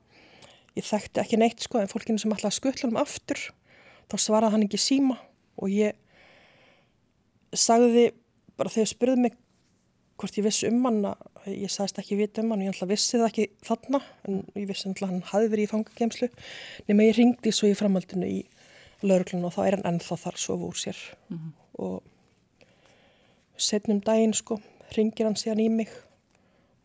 ég 0.79 0.87
þekkti 0.87 1.23
ekki 1.23 1.39
neitt 1.39 1.63
sko 1.63 1.81
en 1.81 1.91
fólkinu 1.91 2.19
sem 2.19 2.33
ætlaði 2.35 2.51
að 2.51 2.59
skuttla 2.59 2.91
um 2.91 2.99
aftur 3.01 3.45
þá 4.11 4.17
svaraði 4.19 4.57
hann 4.57 4.67
ekki 4.67 4.81
síma 4.83 5.19
og 5.61 5.71
ég 5.71 5.95
sagði 7.55 8.11
bara 8.59 8.73
þegar 8.75 8.91
spurði 8.91 9.25
mig 9.27 9.39
hvort 10.21 10.37
ég 10.37 10.45
vissi 10.45 10.69
um 10.69 10.83
hann 10.85 11.01
að 11.13 11.47
ég 11.55 11.73
sagðist 11.73 12.03
ekki 12.03 12.19
vita 12.19 12.43
um 12.43 12.53
hann 12.53 12.63
og 12.63 12.69
ég 12.69 12.75
ætla 12.75 12.91
vissi 12.91 13.17
það 13.17 13.29
ekki 13.31 13.47
þarna 13.67 14.03
en 14.29 14.43
ég 14.59 14.69
vissi 14.69 14.91
að 14.91 15.05
hann 15.07 15.23
hafi 15.31 15.53
verið 15.53 15.67
í 15.67 15.71
fangagemslu 15.71 16.31
nema 16.91 17.07
ég 17.07 17.17
ringdi 17.17 17.55
svo 17.55 17.71
í 17.71 17.79
framhaldinu 17.79 18.29
í 18.29 18.41
lauruglun 19.03 19.45
og 19.49 19.55
þá 19.55 19.61
er 19.67 19.77
hann 19.77 19.89
ennþá 19.95 20.17
þar 20.25 20.37
svo 20.37 20.57
úr 20.69 20.77
sér 20.77 20.99
mm 21.29 21.37
-hmm. 21.39 21.53
og 21.85 22.03
setnum 23.57 24.01
daginn 24.01 24.35
sko 24.35 24.61
ringir 24.97 25.27
hann 25.27 25.37
síðan 25.37 25.61
í 25.61 25.69
mig 25.69 25.91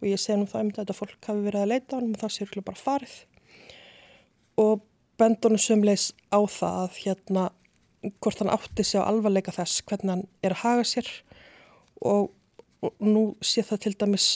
og 0.02 0.08
ég 0.08 0.20
segi 0.20 0.40
nú 0.40 0.46
það 0.46 0.62
um 0.62 0.72
þetta 0.72 0.94
að 0.94 1.00
fólk 1.00 1.28
hafi 1.28 1.46
verið 1.48 1.62
að 1.62 1.72
leita 1.74 1.96
á 1.96 1.98
hann 2.00 2.14
og 2.14 2.20
það 2.22 2.34
sé 2.34 2.44
ekki 2.44 2.62
bara 2.62 2.84
farið 2.88 3.16
og 4.58 4.82
bendunum 5.18 5.62
sömleis 5.62 6.14
á 6.32 6.40
það 6.46 6.82
að 6.84 6.98
hérna 7.04 7.44
hvort 8.22 8.40
hann 8.40 8.54
átti 8.54 8.84
sig 8.84 9.02
á 9.02 9.08
alvarleika 9.08 9.52
þess 9.56 9.82
hvernig 9.82 10.12
hann 10.12 10.28
er 10.44 10.56
að 10.56 10.64
haga 10.64 10.84
sér 10.84 11.08
og, 12.02 12.32
og 12.82 12.94
nú 13.00 13.24
sé 13.42 13.64
það 13.66 13.82
til 13.86 13.96
dæmis 14.04 14.28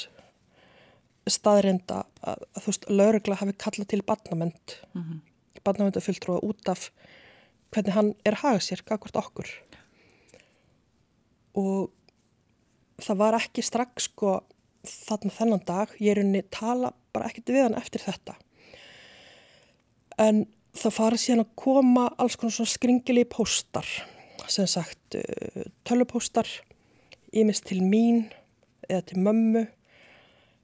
staðrinda 1.30 2.04
að, 2.26 2.46
að 2.56 2.64
þú 2.64 2.72
veist, 2.72 2.88
laurugla 2.90 3.40
hafi 3.40 3.56
kallað 3.62 3.90
til 3.92 4.02
barnament 4.02 4.80
mm 4.94 5.02
-hmm. 5.02 5.20
barnamentafylgtrúa 5.64 6.40
út 6.44 6.70
af 6.70 6.92
hvernig 7.74 7.96
hann 7.96 8.14
er 8.26 8.38
að 8.38 8.44
haga 8.44 8.62
sér, 8.64 8.84
hvort 8.86 9.20
okkur. 9.20 9.50
Og 11.60 11.90
það 13.04 13.20
var 13.22 13.40
ekki 13.40 13.64
strax 13.66 14.10
sko 14.10 14.40
þarna 14.88 15.34
þennan 15.36 15.66
dag, 15.68 15.92
ég 16.00 16.14
er 16.14 16.24
unni 16.24 16.44
tala 16.54 16.94
bara 17.14 17.30
ekkert 17.30 17.52
við 17.52 17.66
hann 17.68 17.78
eftir 17.80 18.04
þetta. 18.04 18.36
En 20.20 20.46
það 20.78 20.96
fara 20.96 21.20
síðan 21.20 21.44
að 21.46 21.54
koma 21.60 22.08
alls 22.20 22.38
konar 22.40 22.56
svona 22.56 22.74
skringili 22.74 23.26
póstar 23.30 23.88
sem 24.50 24.68
sagt 24.70 25.18
uh, 25.20 25.66
tölupóstar 25.86 26.48
ímest 27.36 27.68
til 27.70 27.84
mín 27.86 28.24
eða 28.90 29.04
til 29.12 29.22
mömmu 29.26 29.66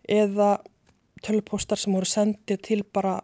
eða 0.09 0.55
tölupóstar 1.25 1.79
sem 1.81 1.93
voru 1.93 2.09
sendið 2.09 2.61
til 2.65 2.81
bara 2.85 3.19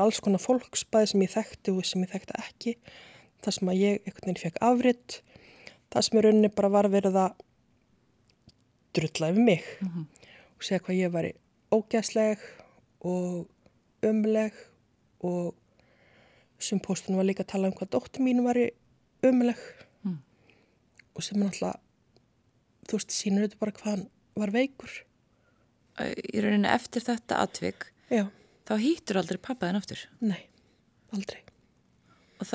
alls 0.00 0.20
konar 0.24 0.42
fólksbæði 0.42 1.12
sem 1.12 1.24
ég 1.24 1.32
þekkti 1.34 1.74
og 1.74 1.86
sem 1.86 2.04
ég 2.04 2.12
þekkti 2.14 2.40
ekki 2.40 2.74
það 3.42 3.56
sem 3.56 3.70
að 3.72 3.80
ég 3.80 4.02
einhvern 4.02 4.28
veginn 4.28 4.42
fekk 4.42 4.60
afriðt 4.68 5.18
það 5.92 6.06
sem 6.06 6.18
í 6.18 6.24
rauninni 6.24 6.52
bara 6.56 6.72
var 6.72 6.88
verið 6.92 7.18
að 7.20 7.40
drulla 8.96 9.30
yfir 9.32 9.46
mig 9.46 9.64
mm 9.80 9.88
-hmm. 9.88 10.06
og 10.56 10.66
segja 10.66 10.82
hvað 10.84 11.00
ég 11.00 11.12
var 11.12 11.32
ógæsleg 11.72 12.38
og 13.00 13.48
ömuleg 14.02 14.52
og 15.20 15.54
sem 16.58 16.80
postunum 16.80 17.18
var 17.18 17.26
líka 17.26 17.42
að 17.42 17.52
tala 17.52 17.68
um 17.68 17.74
hvað 17.74 17.92
dóttur 17.94 18.22
mín 18.22 18.44
var 18.44 18.56
ömuleg 19.22 19.58
mm. 20.04 20.18
og 21.14 21.22
sem 21.22 21.38
náttúrulega 21.38 21.80
þú 22.88 22.98
veist, 22.98 23.10
sínur 23.10 23.42
þetta 23.46 23.58
bara 23.58 23.72
hvað 23.72 23.90
hann 23.90 24.08
var 24.36 24.50
veikur 24.50 25.04
Í 26.00 26.40
rauninni 26.40 26.68
eftir 26.72 27.04
þetta 27.04 27.42
atvik 27.44 27.92
Já. 28.08 28.30
þá 28.64 28.74
hýttur 28.80 29.18
aldrei 29.20 29.38
pappaðin 29.38 29.76
aftur? 29.76 30.08
Nei, 30.20 30.48
aldrei 31.12 31.42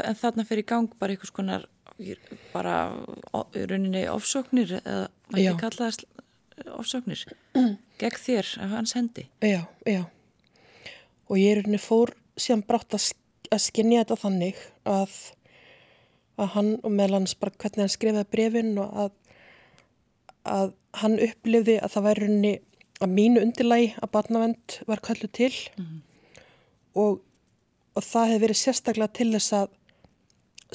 En 0.03 0.19
þarna 0.19 0.45
fyrir 0.47 0.67
gang 0.67 0.91
bara 0.99 1.15
einhvers 1.15 1.33
konar 1.35 1.67
bara 2.53 2.75
í 3.55 3.63
rauninni 3.65 4.03
ofsóknir 4.11 4.77
eða 4.83 5.07
maður 5.31 5.43
ekki 5.43 5.61
kalla 5.63 5.87
það 5.89 6.73
ofsöknir 6.77 7.23
gegn 8.01 8.21
þér 8.23 8.51
af 8.65 8.75
hans 8.75 8.93
hendi. 8.97 9.27
Já, 9.41 9.63
já. 9.85 10.03
Og 11.27 11.39
ég 11.39 11.53
er 11.53 11.63
hérna 11.63 11.81
fór 11.81 12.13
síðan 12.37 12.65
brátt 12.67 12.93
að, 12.95 13.09
að 13.51 13.63
skinja 13.65 14.03
þetta 14.03 14.21
þannig 14.25 14.61
að 14.87 15.17
að 16.37 16.51
hann 16.53 16.75
og 16.85 16.93
meðal 16.93 17.17
hans 17.17 17.33
bara 17.33 17.55
hvernig 17.57 17.87
hann 17.87 17.89
skrifaði 17.89 18.29
brefin 18.29 18.75
og 18.77 18.99
að 19.05 19.15
að 20.47 20.73
hann 21.01 21.17
upplifði 21.19 21.77
að 21.81 21.93
það 21.93 22.05
væri 22.07 22.27
hérna 22.27 22.51
að 23.03 23.13
mínu 23.13 23.41
undirlægi 23.43 23.89
að 24.01 24.11
barnavend 24.13 24.77
var 24.89 25.01
kallu 25.05 25.27
til. 25.27 25.53
Mm 25.77 25.85
-hmm. 25.85 25.99
og, 27.01 27.19
og 27.93 28.03
það 28.03 28.29
hefði 28.31 28.43
verið 28.45 28.59
sérstaklega 28.61 29.13
til 29.13 29.31
þess 29.33 29.53
að 29.53 29.67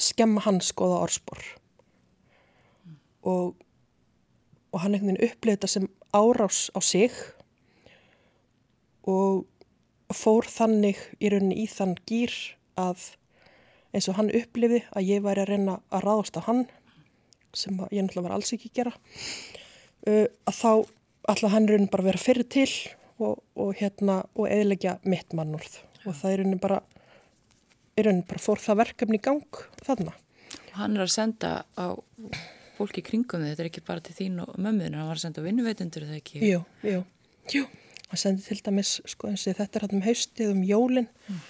skemma 0.01 0.41
hans 0.45 0.71
skoða 0.73 1.01
orðspor 1.05 1.43
mm. 2.85 2.97
og 3.29 3.53
og 4.73 4.81
hann 4.81 4.95
einhvern 4.97 5.13
veginn 5.13 5.29
upplifði 5.29 5.55
þetta 5.55 5.69
sem 5.69 5.89
árás 6.17 6.59
á 6.73 6.79
sig 6.81 7.13
og 9.09 9.45
fór 10.13 10.47
þannig 10.49 10.99
í 11.21 11.29
rauninni 11.33 11.63
í 11.63 11.67
þann 11.69 11.95
gýr 12.09 12.33
að 12.79 13.11
eins 13.93 14.09
og 14.09 14.17
hann 14.17 14.33
upplifði 14.33 14.81
að 14.93 15.09
ég 15.09 15.23
væri 15.25 15.43
að 15.43 15.51
reyna 15.53 15.77
að 15.93 16.05
ráðast 16.07 16.39
á 16.41 16.45
hann 16.47 16.65
sem 17.53 17.77
ég 17.93 18.01
náttúrulega 18.01 18.27
var 18.27 18.35
alls 18.37 18.53
ekki 18.55 18.71
að 18.71 18.77
gera 18.79 18.93
uh, 18.97 20.27
að 20.49 20.57
þá 20.57 20.71
alltaf 21.33 21.53
hann 21.53 21.69
rauninni 21.69 21.93
bara 21.93 22.07
vera 22.09 22.21
fyrir 22.21 22.49
til 22.49 22.69
og, 23.21 23.43
og 23.53 23.75
hérna 23.77 24.23
og 24.33 24.49
eðlegja 24.49 24.97
mitt 25.05 25.37
mannúrð 25.37 25.81
og 26.03 26.17
það 26.17 26.31
er 26.31 26.41
rauninni 26.41 26.61
bara 26.61 26.81
er 27.97 28.07
rauninni 28.07 28.27
bara 28.27 28.41
fór 28.41 28.61
það 28.61 28.81
verkefni 28.83 29.19
í 29.19 29.23
gang 29.23 29.63
þarna. 29.85 30.13
Hann 30.73 30.97
er 30.97 31.05
að 31.05 31.13
senda 31.13 31.53
á 31.77 31.93
fólki 32.77 33.03
kringum 33.05 33.43
þetta 33.45 33.63
er 33.63 33.69
ekki 33.69 33.83
bara 33.85 34.03
til 34.03 34.15
þín 34.17 34.41
og 34.43 34.55
mömmuðin, 34.57 34.97
hann 34.97 35.09
var 35.09 35.19
að 35.19 35.25
senda 35.27 35.43
vinnuveitundur 35.45 36.07
eða 36.07 36.19
ekki? 36.19 36.41
Jú, 36.47 36.61
jú, 36.85 37.03
jú, 37.53 37.67
hann 38.09 38.21
sendi 38.21 38.45
til 38.47 38.59
dæmis, 38.65 38.95
sko 39.09 39.29
eins 39.29 39.45
og 39.49 39.59
þetta 39.59 39.79
er 39.79 39.85
hann 39.85 39.99
um 39.99 40.05
haustið, 40.07 40.53
um 40.55 40.63
jólinn, 40.67 41.09
mm. 41.29 41.43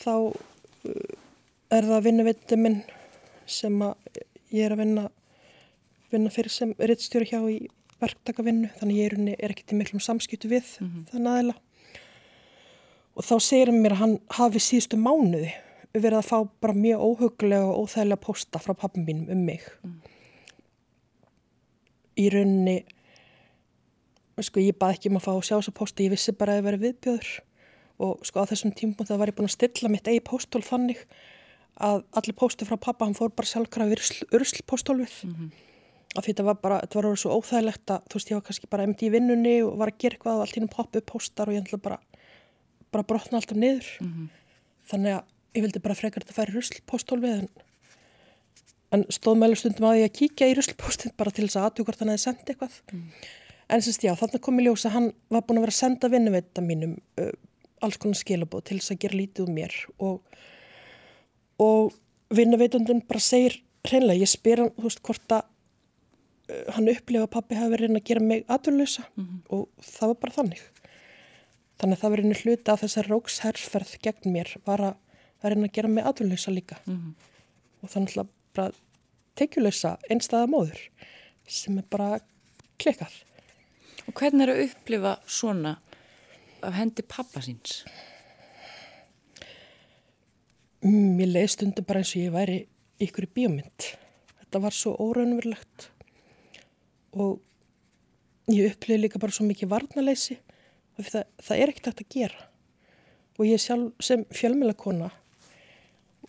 þá 0.00 0.14
uh, 0.16 1.12
er 1.76 1.90
það 1.90 2.08
vinnuveitundur 2.08 2.62
minn 2.62 2.80
sem 3.46 3.76
að 3.84 4.22
ég 4.54 4.64
er 4.64 4.76
að 4.76 4.82
vinna, 4.82 5.06
vinna 6.14 6.32
fyrir 6.32 6.54
sem 6.54 6.72
rittstjóri 6.80 7.28
hjá 7.28 7.38
í 7.52 7.60
verktakavinnu, 8.00 8.72
þannig 8.80 9.02
ég 9.02 9.12
er, 9.12 9.20
er 9.36 9.52
ekki 9.54 9.68
til 9.68 9.78
miklum 9.80 10.02
samskiptu 10.04 10.50
við 10.52 10.66
mm 10.80 10.88
-hmm. 10.88 11.04
þann 11.12 11.30
aðila. 11.32 11.54
Og 13.16 13.24
þá 13.24 13.36
segir 13.40 13.70
hann 13.70 13.80
mér 13.80 13.94
að 13.96 14.02
hann 14.02 14.18
hafi 14.36 14.60
síðustu 14.60 14.98
mánuði 15.00 15.54
verið 15.94 16.18
að 16.18 16.28
fá 16.28 16.38
bara 16.60 16.72
mjög 16.74 17.00
óhuglega 17.00 17.64
og 17.64 17.86
óþægilega 17.86 18.20
posta 18.20 18.58
frá 18.58 18.74
pappum 18.74 19.04
mínum 19.04 19.30
um 19.30 19.44
mig. 19.44 19.62
Mm 19.84 20.00
í 22.16 22.28
rauninni 22.32 22.80
sko 24.44 24.60
ég 24.60 24.76
bað 24.76 24.96
ekki 24.96 25.10
um 25.10 25.18
að 25.20 25.26
fá 25.28 25.32
sjá 25.40 25.54
þessa 25.56 25.76
posta 25.76 26.04
ég 26.04 26.12
vissi 26.12 26.34
bara 26.36 26.56
að 26.56 26.60
það 26.60 26.66
væri 26.68 26.82
viðbjöður 26.84 27.30
og 28.06 28.26
sko 28.28 28.44
á 28.44 28.48
þessum 28.50 28.74
tímum 28.76 29.08
það 29.08 29.20
var 29.20 29.32
ég 29.32 29.38
búin 29.38 29.48
að 29.48 29.54
stilla 29.56 29.92
mitt 29.92 30.10
eigi 30.10 30.24
póstól 30.24 30.64
þannig 30.64 31.04
að 31.86 32.02
allir 32.16 32.36
pósti 32.36 32.68
frá 32.68 32.76
pappa 32.80 33.08
hann 33.08 33.16
fór 33.16 33.32
bara 33.36 33.48
sjálfkrafi 33.48 33.96
urslpóstólfið 34.36 35.16
mm 35.24 35.32
-hmm. 35.34 35.48
af 36.16 36.24
því 36.24 36.32
þetta 36.32 36.48
var 36.48 36.58
bara, 36.60 36.80
þetta 36.84 36.98
var 36.98 37.08
orðið 37.10 37.22
svo 37.22 37.36
óþægilegt 37.36 37.92
að 37.92 38.04
þú 38.08 38.18
veist 38.18 38.30
ég 38.30 38.36
var 38.36 38.46
kannski 38.48 38.70
bara 38.70 38.84
emdi 38.84 39.06
í 39.06 39.12
vinnunni 39.12 39.56
og 39.62 39.78
var 39.80 39.92
að 39.92 39.98
gera 39.98 40.16
eitthvað 40.16 40.36
og 40.36 40.44
allt 40.44 40.56
hínum 40.56 40.72
poppu 40.76 41.00
póstar 41.00 41.48
og 41.48 41.54
ég 41.54 41.64
ætla 41.64 41.78
bara 41.78 41.98
bara 42.92 43.04
brotna 43.04 43.38
alltaf 43.38 43.56
niður 43.56 43.88
mm 44.00 44.12
-hmm. 44.12 44.28
þannig 44.84 45.12
að 45.16 45.24
ég 45.56 45.64
vildi 45.64 45.82
bara 45.82 45.96
frekar 45.98 46.24
þetta 46.24 46.36
færi 46.36 46.60
urslpóstólfið 46.60 47.40
en 47.40 47.48
en 48.94 49.04
stóð 49.12 49.40
meðlega 49.40 49.62
stundum 49.62 49.88
að 49.88 50.00
ég 50.00 50.10
að 50.10 50.16
kíkja 50.20 50.48
í 50.50 50.54
ruslpóstinn 50.56 51.14
bara 51.18 51.32
til 51.34 51.46
þess 51.46 51.58
að 51.58 51.68
aðtjók 51.68 51.88
hvort 51.88 52.02
hann 52.02 52.12
hefði 52.12 52.24
sendið 52.24 52.52
eitthvað. 52.52 52.78
Mm. 52.92 53.06
en 53.74 53.82
semst 53.82 54.06
já, 54.06 54.12
þannig 54.20 54.42
kom 54.46 54.60
ég 54.60 54.68
ljósa 54.68 54.92
hann 54.94 55.08
var 55.32 55.42
búin 55.46 55.60
að 55.60 55.66
vera 55.66 55.74
að 55.74 55.80
senda 55.80 56.10
vinnuveita 56.12 56.62
mínum 56.62 56.94
uh, 57.20 57.32
alls 57.82 57.98
konar 58.02 58.20
skilabóð 58.20 58.68
til 58.68 58.78
þess 58.78 58.94
að 58.94 59.00
gera 59.02 59.20
lítið 59.20 59.48
um 59.48 59.56
mér. 59.56 59.74
Og, 59.98 60.38
og 61.62 61.96
vinnuveitundin 62.36 63.02
bara 63.08 63.22
segir 63.22 63.58
hreinlega, 63.86 64.22
ég 64.22 64.30
spyr 64.30 64.62
hann, 64.62 64.72
þú 64.78 64.86
veist, 64.86 65.02
hvort 65.06 65.34
að 65.34 65.42
uh, 65.42 66.62
hann 66.76 66.92
upplifa 66.94 67.26
að 67.26 67.34
pappi 67.34 67.58
hafi 67.58 67.74
verið 67.74 67.98
að 67.98 68.06
gera 68.12 68.26
mig 68.30 68.46
aðvöluðsa 68.46 69.08
mm 69.16 69.42
og 69.56 69.68
það 69.82 70.12
var 70.12 70.20
bara 70.22 70.38
þannig. 70.38 70.62
Þannig 71.76 71.98
að 71.98 72.02
það 72.02 72.14
verið 72.14 72.44
hluti 72.44 72.72
af 72.72 72.80
þessar 72.80 73.10
róksherrferð 73.10 73.98
gegn 74.06 74.32
mér 74.32 74.54
var 74.64 74.80
að 74.80 74.94
að 75.42 75.52
reyna 75.52 75.68
að 75.68 75.76
gera 75.78 75.92
mig 75.92 76.08
aðvunleysa 76.08 76.52
líka 76.54 76.78
mm 76.84 76.96
-hmm. 76.96 77.14
og 77.82 77.90
þannig 77.90 78.18
að 78.18 78.28
bara 78.54 78.72
tekjuleysa 79.36 79.96
einstaða 80.10 80.46
móður 80.46 80.80
sem 81.46 81.78
er 81.78 81.84
bara 81.90 82.20
klikkað. 82.78 83.12
Og 84.08 84.14
hvernig 84.14 84.46
er 84.46 84.54
að 84.54 84.62
upplifa 84.64 85.18
svona 85.26 85.76
af 86.62 86.74
hendi 86.74 87.02
pappa 87.02 87.40
síns? 87.40 87.84
Mm, 90.82 91.16
mér 91.18 91.26
leiði 91.26 91.48
stundum 91.48 91.84
bara 91.84 91.98
eins 91.98 92.14
og 92.16 92.22
ég 92.22 92.32
væri 92.32 92.66
ykkur 93.00 93.26
í 93.26 93.34
bíomind. 93.34 93.96
Þetta 94.40 94.58
var 94.58 94.72
svo 94.72 94.96
óraunverulegt 94.96 95.90
og 97.12 97.40
ég 98.52 98.70
upplifi 98.70 99.00
líka 99.00 99.18
bara 99.18 99.32
svo 99.32 99.46
mikið 99.46 99.68
varnaleysi 99.72 100.38
það, 101.02 101.24
það 101.42 101.60
er 101.60 101.72
ekkert 101.72 101.88
hægt 101.90 102.02
að 102.04 102.12
gera 102.14 102.44
og 103.36 103.48
ég 103.48 103.60
sjálf 103.60 104.04
sem 104.04 104.24
fjölmjölakona 104.32 105.10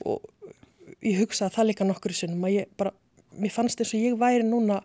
og 0.05 0.23
ég 1.01 1.19
hugsa 1.21 1.47
að 1.47 1.57
það 1.57 1.69
líka 1.69 1.87
nokkur 1.87 2.13
í 2.13 2.17
sunnum 2.17 2.47
að 2.47 2.55
ég 2.57 2.71
bara, 2.79 2.93
mér 3.37 3.53
fannst 3.53 3.81
eins 3.81 3.93
og 3.93 4.03
ég 4.03 4.17
væri 4.19 4.45
núna 4.45 4.81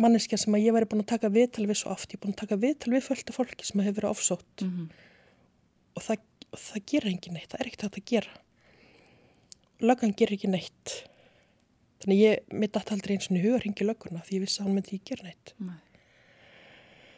manneskja 0.00 0.38
sem 0.40 0.54
að 0.56 0.66
ég 0.66 0.74
væri 0.74 0.88
búin 0.90 1.04
að 1.04 1.12
taka 1.12 1.30
viðtal 1.32 1.66
við 1.70 1.80
svo 1.80 1.92
oft, 1.94 2.10
ég 2.10 2.18
er 2.18 2.24
búin 2.24 2.34
að 2.34 2.42
taka 2.42 2.60
viðtal 2.60 2.94
við 2.94 3.06
fölta 3.06 3.34
fólki 3.36 3.66
sem 3.66 3.82
hefur 3.84 4.00
verið 4.00 4.10
ofsótt. 4.10 4.62
Mm 4.62 4.70
-hmm. 4.70 4.88
og 5.94 6.02
það, 6.02 6.24
það 6.66 6.86
gera 6.92 7.10
engin 7.10 7.34
neitt, 7.34 7.50
það 7.50 7.60
er 7.60 7.70
ekkert 7.70 7.98
að 7.98 8.04
gera. 8.10 8.32
Löggan 9.80 10.14
ger 10.16 10.32
ekki 10.32 10.48
neitt. 10.50 10.94
Þannig 12.02 12.18
ég, 12.20 12.38
mér 12.50 12.70
dætt 12.70 12.92
aldrei 12.92 13.14
eins 13.14 13.30
og 13.30 13.38
huga 13.38 13.58
hringi 13.62 13.84
lögguna 13.84 14.24
því 14.24 14.34
ég 14.34 14.44
vissi 14.44 14.60
að 14.60 14.66
hann 14.66 14.74
myndi 14.74 14.96
ekki 14.96 15.10
gera 15.10 15.28
neitt. 15.28 15.54
Nei. 15.58 15.80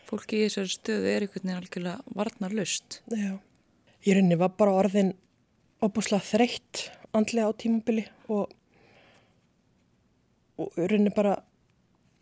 Fólki 0.06 0.38
í 0.38 0.46
þessari 0.46 0.70
stöðu 0.70 1.08
er 1.10 1.24
einhvern 1.24 1.42
veginn 1.42 1.58
algjörlega 1.58 2.14
varnar 2.14 2.52
lust 2.54 3.00
Já. 3.10 3.40
Ég 4.06 4.14
rauninni 4.14 4.36
var 4.38 4.52
bara 4.54 4.76
orðin 4.78 5.16
opuslega 5.84 6.24
þreytt 6.24 6.86
andlega 7.16 7.50
á 7.50 7.58
tímabili 7.58 8.06
og, 8.32 8.50
og 10.60 10.76
rauninni 10.76 11.12
bara, 11.16 11.36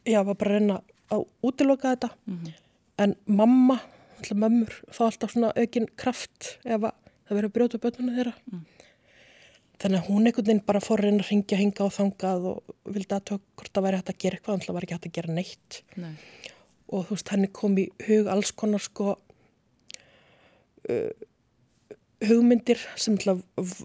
já, 0.07 0.21
var 0.23 0.39
bara 0.39 0.55
að 0.55 0.59
reyna 0.59 0.79
að 1.15 1.27
útiloka 1.45 1.95
þetta. 1.95 2.11
Mm 2.27 2.39
-hmm. 2.39 2.61
En 2.99 3.17
mamma, 3.27 3.81
alltaf 4.19 4.39
mömmur, 4.39 4.75
fá 4.91 5.05
alltaf 5.07 5.33
svona 5.33 5.53
aukinn 5.57 5.89
kraft 5.97 6.59
ef 6.65 6.81
það 6.81 7.37
verið 7.37 7.51
að 7.51 7.55
brjóta 7.57 7.79
bönnuna 7.79 8.17
þeirra. 8.17 8.35
Mm. 8.53 8.65
Þannig 9.79 9.99
að 9.99 10.09
hún 10.09 10.27
einhvern 10.27 10.47
veginn 10.47 10.67
bara 10.67 10.81
fór 10.81 10.99
að 10.99 11.05
reyna 11.05 11.23
að 11.25 11.31
ringja, 11.31 11.57
hinga 11.59 11.85
og 11.85 11.93
þangað 11.93 12.45
og 12.51 12.75
vildi 12.85 13.15
að 13.15 13.25
tök 13.25 13.43
hvort 13.57 13.73
það 13.75 13.85
væri 13.85 13.97
hægt 13.97 14.13
að 14.13 14.19
gera 14.23 14.37
eitthvað, 14.37 14.55
alltaf 14.55 14.75
var 14.75 14.83
ekki 14.83 14.95
hægt 14.95 15.07
að 15.07 15.17
gera 15.19 15.35
neitt. 15.35 15.83
Nei. 15.97 16.15
Og 16.89 17.07
þú 17.07 17.11
veist, 17.11 17.29
henni 17.29 17.49
kom 17.49 17.79
í 17.79 17.91
hug 18.07 18.27
alls 18.27 18.53
konar 18.53 18.81
sko... 18.81 19.19
Uh, 20.85 21.11
hugmyndir 22.31 22.81
sem 22.97 23.17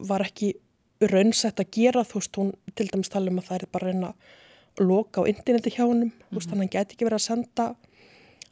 var 0.10 0.26
ekki 0.26 0.54
raunsætt 1.00 1.62
að 1.64 1.72
gera 1.78 2.04
þú 2.08 2.20
veist 2.20 2.40
hún 2.40 2.52
til 2.76 2.90
dæmis 2.92 3.12
tala 3.12 3.32
um 3.32 3.40
að 3.40 3.50
það 3.50 3.62
er 3.62 3.72
bara 3.72 3.88
reyna 3.92 4.10
að 4.10 4.84
loka 4.86 5.22
á 5.24 5.30
interneti 5.30 5.76
hjá 5.76 5.86
-hmm. 5.88 6.12
þú 6.30 6.36
veist 6.36 6.50
hann 6.50 6.68
geti 6.68 6.94
ekki 6.96 7.06
verið 7.06 7.20
að 7.20 7.30
senda 7.30 7.76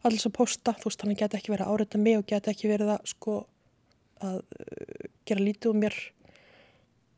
alls 0.04 0.26
að 0.26 0.34
posta 0.34 0.71
þú 0.73 0.86
veist 0.89 1.02
hann 1.02 1.15
geti 1.15 1.38
ekki 1.38 1.52
verið 1.52 1.65
að 1.67 1.73
áreita 1.73 1.97
mig 1.97 2.17
og 2.17 2.26
geti 2.26 2.50
ekki 2.50 2.67
verið 2.67 2.89
að 2.95 3.02
sko 3.06 3.47
að 4.21 4.38
uh, 4.38 5.10
gera 5.26 5.43
lítið 5.43 5.71
um 5.71 5.82
mér 5.84 5.95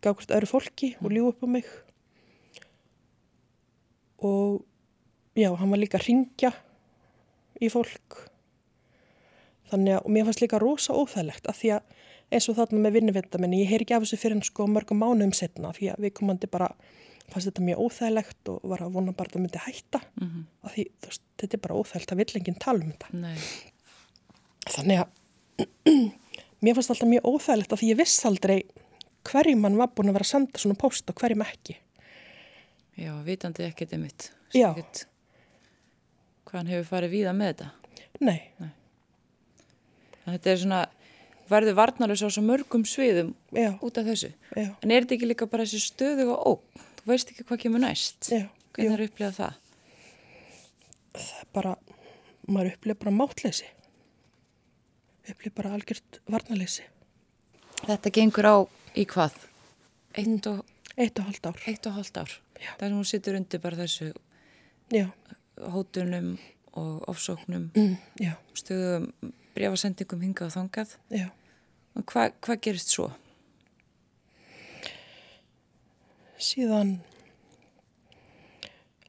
gaf 0.03 0.19
hvert 0.19 0.33
öðru 0.35 0.49
fólki 0.49 0.93
og 1.03 1.13
lífa 1.13 1.33
upp 1.33 1.43
á 1.43 1.47
mig. 1.47 1.69
Og 4.19 4.65
já 5.35 5.51
hann 5.55 5.71
var 5.71 5.79
líka 5.79 5.99
að 5.99 6.07
ringja 6.07 6.51
í 7.59 7.69
fólk. 7.71 8.25
Þannig 9.71 9.99
að 9.99 10.05
og 10.05 10.13
mér 10.15 10.27
fannst 10.27 10.43
líka 10.43 10.61
rosa 10.61 10.95
óþægilegt 10.95 11.47
að 11.47 11.59
því 11.59 11.73
að 11.77 11.97
eins 12.29 12.47
og 12.49 12.57
þarna 12.59 12.83
með 12.83 12.95
vinnuvitamenni, 12.99 13.63
ég 13.63 13.71
heyr 13.71 13.83
ekki 13.85 13.95
af 13.97 14.05
þessu 14.05 14.19
fyrir 14.21 14.37
en 14.37 14.45
sko 14.45 14.67
mörgum 14.69 15.01
mánuðum 15.01 15.33
setna 15.37 15.73
því 15.75 15.91
að 15.93 16.05
við 16.05 16.15
komandi 16.19 16.49
bara 16.51 16.69
fannst 17.29 17.49
þetta 17.49 17.65
mjög 17.65 17.81
óþægilegt 17.85 18.51
og 18.53 18.69
var 18.71 18.83
að 18.85 18.95
vona 18.95 19.13
bara 19.13 19.29
að 19.29 19.35
það 19.35 19.43
myndi 19.45 19.63
hætta. 19.65 20.01
Mm 20.19 20.29
-hmm. 20.29 20.45
af 20.63 20.73
því 20.73 20.85
veist, 21.05 21.23
þetta 21.37 21.57
er 21.57 21.63
bara 21.65 21.77
óþægilegt 21.79 22.11
að 22.11 22.21
vill 22.21 22.37
enginn 22.39 22.59
tala 22.59 22.85
um 22.85 22.91
þetta. 22.91 23.07
Nei. 23.11 23.37
þannig 24.69 24.99
að 24.99 25.09
mér 26.63 26.75
fannst 26.75 26.89
alltaf 26.89 27.09
mjög 27.09 27.25
óþægilegt 27.25 27.73
af 27.73 27.79
því 27.79 27.91
ég 27.91 27.97
viss 27.97 28.25
aldrei 28.25 28.63
hverjum 29.23 29.61
mann 29.61 29.77
var 29.77 29.89
búin 29.93 30.09
að 30.09 30.17
vera 30.17 30.25
að 30.25 30.33
senda 30.33 30.59
svona 30.59 30.75
post 30.75 31.09
og 31.09 31.15
hverjum 31.15 31.41
ekki. 31.41 31.77
Já, 32.97 33.13
vitandi 33.23 33.63
ekkert 33.63 33.93
um 33.93 34.01
mitt 34.01 34.31
hvað 36.49 36.63
hann 36.63 36.71
hefur 36.73 36.87
farið 36.89 37.13
víða 37.13 37.33
með 37.37 37.51
þetta. 37.53 37.69
Nei, 38.25 38.39
Nei. 38.59 38.71
Þetta 40.29 40.51
er 40.51 40.59
svona 40.61 40.79
verður 41.49 41.77
varnarlega 41.77 42.29
svo 42.29 42.43
mörgum 42.45 42.85
sviðum 42.87 43.33
Já. 43.55 43.71
út 43.81 43.97
af 43.99 44.07
þessu. 44.07 44.31
Já. 44.55 44.69
En 44.83 44.91
er 44.91 45.05
þetta 45.05 45.17
ekki 45.17 45.29
líka 45.29 45.49
bara 45.49 45.65
þessi 45.65 45.81
stöðu 45.89 46.29
og 46.33 46.45
óg? 46.51 46.85
Þú 46.99 47.11
veist 47.11 47.33
ekki 47.33 47.45
hvað 47.49 47.61
kemur 47.63 47.83
næst. 47.83 48.29
Já. 48.31 48.45
Hvernig 48.75 48.95
er 48.95 49.05
upplegað 49.07 49.39
það? 49.39 49.59
Það 51.19 51.39
er 51.39 51.51
bara, 51.57 51.75
maður 52.47 52.71
upplegað 52.75 53.01
bara 53.03 53.15
mátleysi. 53.19 53.69
Upplegað 55.29 55.57
bara 55.61 55.73
algjört 55.77 56.21
varnarleysi. 56.29 56.85
Þetta 57.85 58.13
gengur 58.19 58.49
á 58.49 58.57
í 58.95 59.07
hvað? 59.09 59.41
Eitt 60.19 60.51
og... 60.51 60.63
Eitt 60.99 61.19
og 61.21 61.29
halvt 61.29 61.45
ár. 61.47 61.59
Eitt 61.69 61.85
og 61.87 61.95
halvt 61.95 62.17
ár. 62.19 62.31
Það 62.59 62.87
er 62.89 62.91
nú 62.91 63.03
sittur 63.07 63.37
undir 63.39 63.61
bara 63.63 63.79
þessu 63.79 64.09
hótunum 65.71 66.33
og 66.79 67.05
ofsóknum, 67.09 67.69
mm, 67.75 67.95
stöðum 68.57 69.07
breyfasendingum 69.55 70.21
hingað 70.23 70.49
og 70.49 70.55
þangað. 70.55 70.95
Já. 71.11 71.27
Og 71.97 72.05
hvað 72.09 72.35
hva 72.45 72.57
gerist 72.61 72.93
svo? 72.93 73.09
Síðan 76.39 76.99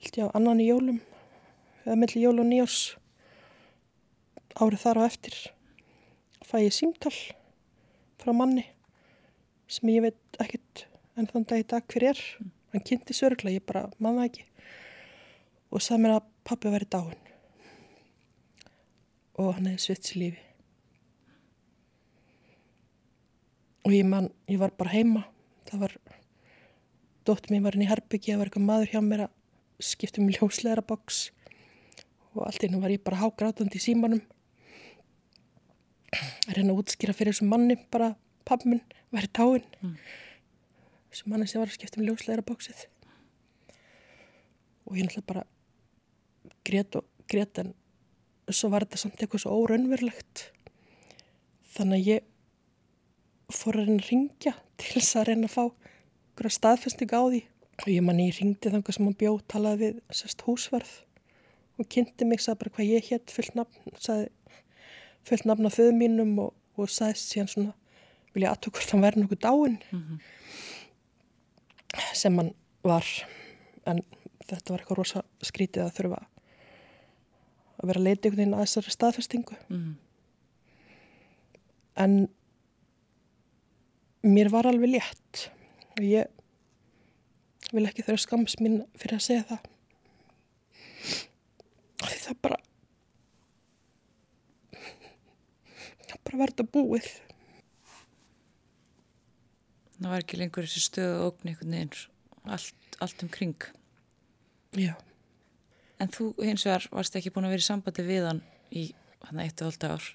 held 0.00 0.18
ég 0.18 0.26
á 0.26 0.34
annan 0.34 0.62
í 0.62 0.70
jólum 0.70 0.98
eða 1.84 1.98
melli 2.00 2.24
jól 2.24 2.40
og 2.42 2.48
nýjós 2.48 2.78
árið 4.60 4.84
þar 4.84 5.00
á 5.00 5.02
eftir 5.06 5.36
fæ 6.44 6.56
ég 6.64 6.74
símtall 6.74 7.18
frá 8.20 8.34
manni 8.34 8.66
sem 9.70 9.92
ég 9.92 10.02
veit 10.08 10.42
ekkert 10.42 10.86
en 11.16 11.28
þann 11.30 11.46
dag 11.46 11.62
í 11.62 11.68
dag 11.68 11.86
hver 11.86 12.10
er. 12.10 12.20
Hann 12.70 12.84
kynnti 12.86 13.14
sörgla, 13.14 13.50
ég 13.50 13.64
bara 13.66 13.88
manna 13.98 14.28
ekki. 14.28 14.44
Og 15.70 15.82
sagði 15.82 16.04
mér 16.04 16.16
að 16.16 16.30
pappi 16.46 16.70
væri 16.72 16.88
dáin 16.90 17.18
og 19.40 19.54
hann 19.56 19.70
hefði 19.70 19.84
svitsi 19.86 20.18
lífi 20.20 20.49
og 23.84 23.94
ég 23.94 24.06
man, 24.06 24.30
ég 24.50 24.60
var 24.60 24.74
bara 24.78 24.94
heima. 24.94 25.24
Það 25.70 25.84
var 25.84 25.96
dóttur 27.28 27.54
mér 27.54 27.66
var 27.66 27.76
inn 27.76 27.84
í 27.86 27.90
Herbyggi, 27.90 28.32
það 28.32 28.40
var 28.40 28.50
eitthvað 28.50 28.68
maður 28.68 28.94
hjá 28.94 29.00
mér 29.04 29.26
að 29.26 29.36
skipta 29.90 30.20
um 30.20 30.30
ljósleira 30.32 30.84
boks 30.84 31.30
og 32.34 32.44
allt 32.46 32.64
einu 32.64 32.80
var 32.82 32.92
ég 32.92 33.02
bara 33.02 33.20
hágrátandi 33.22 33.80
í 33.80 33.84
símanum. 33.84 34.22
Að 36.48 36.56
reyna 36.58 36.74
að 36.74 36.82
útskýra 36.82 37.14
fyrir 37.14 37.34
þessum 37.34 37.52
manni 37.52 37.78
bara 37.90 38.14
pappminn 38.48 38.82
verið 39.14 39.32
táinn 39.36 39.66
mm. 39.82 39.94
þessum 41.10 41.34
manni 41.34 41.48
sem 41.50 41.60
var 41.62 41.70
að 41.70 41.76
skipta 41.76 42.00
um 42.00 42.06
ljósleira 42.06 42.44
boksið 42.46 42.86
og 44.86 44.98
ég 44.98 45.06
náttúrulega 45.06 45.28
bara 45.28 45.44
grét 46.66 46.98
og 46.98 47.06
grét 47.30 47.62
en 47.62 47.74
svo 48.50 48.72
var 48.72 48.86
þetta 48.86 49.02
samt 49.04 49.20
eitthvað 49.20 49.44
svo 49.44 49.58
óraunverlegt 49.62 50.48
þannig 51.76 52.00
að 52.00 52.10
ég 52.10 52.29
fór 53.56 53.78
að 53.78 53.88
reyna 53.88 54.02
að 54.02 54.10
ringja 54.10 54.52
til 54.80 54.92
þess 54.96 55.16
að 55.16 55.28
reyna 55.30 55.48
að 55.48 55.54
fá 55.54 55.64
einhverja 55.64 56.56
staðfesting 56.56 57.12
á 57.12 57.22
því 57.22 57.42
og 57.80 57.88
ég 57.88 58.04
manni 58.04 58.28
ég 58.28 58.38
ringdi 58.40 58.72
þangar 58.72 58.96
sem 58.96 59.06
hann 59.06 59.16
bjóð 59.20 59.40
talaði 59.48 59.80
við 59.80 60.00
sérst 60.20 60.44
húsvarð 60.44 60.92
og 61.80 61.88
kynnti 61.88 62.26
mig, 62.28 62.42
sagði 62.44 62.60
bara 62.60 62.74
hvað 62.76 62.90
ég 62.90 63.08
hétt 63.08 63.32
fullt 63.32 63.54
nafn, 63.56 63.94
sagði 63.96 64.28
fullt 65.28 65.46
nafn 65.48 65.68
á 65.68 65.70
föðu 65.72 65.94
mínum 65.96 66.34
og, 66.44 66.50
og 66.76 66.90
sagði 66.92 67.20
síðan 67.22 67.52
svona, 67.52 67.74
vil 68.34 68.44
ég 68.44 68.52
aðtöku 68.52 68.80
hvort 68.80 68.94
hann 68.94 69.04
verði 69.04 69.24
nokkuð 69.24 69.42
dáin 69.46 69.78
mm 69.90 70.00
-hmm. 70.00 70.18
sem 72.14 72.36
hann 72.36 72.52
var 72.82 73.06
en 73.86 74.02
þetta 74.44 74.72
var 74.72 74.80
eitthvað 74.80 74.98
rosa 74.98 75.22
skrítið 75.42 75.84
að 75.84 75.96
þurfa 75.96 76.20
að 77.80 77.88
vera 77.88 78.00
leitið 78.00 78.24
einhvern 78.24 78.40
veginn 78.40 78.54
að 78.54 78.64
þessari 78.66 78.90
staðfestingu 78.90 79.56
mm 79.68 79.76
-hmm. 79.76 79.94
en 81.96 82.28
mér 84.26 84.50
var 84.52 84.68
alveg 84.68 84.96
létt. 84.96 85.48
Og 85.96 86.04
ég 86.06 86.28
vil 87.70 87.86
ekki 87.86 88.04
þurfa 88.06 88.24
skams 88.24 88.58
mín 88.60 88.80
fyrir 88.98 89.18
að 89.18 89.26
segja 89.26 89.46
það. 89.50 89.68
Því 92.00 92.18
það 92.24 92.38
bara 92.44 92.60
það 96.10 96.22
bara 96.26 96.40
verða 96.44 96.66
búið. 96.74 97.10
Það 100.00 100.08
var 100.08 100.24
ekki 100.24 100.40
lengur 100.40 100.66
þessi 100.66 100.82
stöðu 100.84 101.18
og 101.18 101.26
ógn 101.28 101.50
einhvern 101.50 101.76
veginn 101.76 101.92
allt, 102.56 102.96
allt 103.04 103.24
um 103.24 103.30
kring. 103.32 103.66
Já. 104.78 104.94
En 106.00 106.08
þú 106.08 106.30
hins 106.40 106.64
vegar 106.64 106.86
varst 106.94 107.16
ekki 107.18 107.32
búin 107.34 107.46
að 107.48 107.56
vera 107.56 107.64
í 107.64 107.68
sambandi 107.68 108.06
við 108.06 108.26
hann 108.30 108.42
í 108.72 108.86
hann 109.28 109.42
eitt 109.44 109.60
og 109.60 109.68
halda 109.70 109.92
ár. 109.96 110.06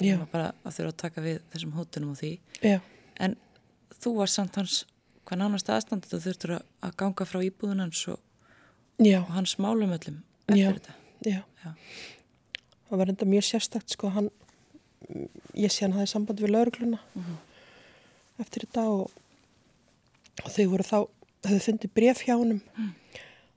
Já. 0.00 0.16
Bara 0.32 0.52
að 0.64 0.78
þurfa 0.78 0.94
að 0.94 1.00
taka 1.02 1.24
við 1.24 1.42
þessum 1.52 1.74
hótunum 1.76 2.14
og 2.14 2.20
því. 2.22 2.32
Já. 2.64 2.78
En 3.22 3.36
þú 4.04 4.12
var 4.18 4.32
samt 4.32 4.58
hans 4.60 4.82
hvað 5.24 5.40
nánast 5.40 5.70
aðstandið 5.72 6.12
þú 6.12 6.20
þurftur 6.26 6.52
að 6.58 6.96
ganga 7.00 7.26
frá 7.28 7.40
íbúðun 7.46 7.82
hans 7.84 8.02
og, 8.12 8.20
og 9.00 9.32
hans 9.32 9.56
málumöllum 9.62 10.20
eftir 10.44 10.60
já, 10.60 10.68
þetta. 10.76 10.96
Já, 11.24 11.40
já. 11.64 11.70
Það 12.88 13.00
var 13.00 13.12
enda 13.14 13.28
mjög 13.28 13.46
sérstakt 13.48 13.94
sko, 13.94 14.10
hann, 14.12 14.28
ég 15.56 15.72
sé 15.72 15.86
hann 15.86 15.96
hafið 15.96 16.12
samband 16.12 16.42
við 16.44 16.52
laurugluna 16.52 17.00
mm 17.00 17.22
-hmm. 17.22 17.38
eftir 18.44 18.66
þetta 18.66 18.84
og, 18.92 19.10
og 20.44 20.50
þau 20.50 20.66
voru 20.74 20.84
þá, 20.84 20.98
þau 21.48 21.58
fundið 21.66 21.94
bref 21.94 22.24
hjá 22.26 22.36
hann 22.36 22.60
mm. 22.60 22.94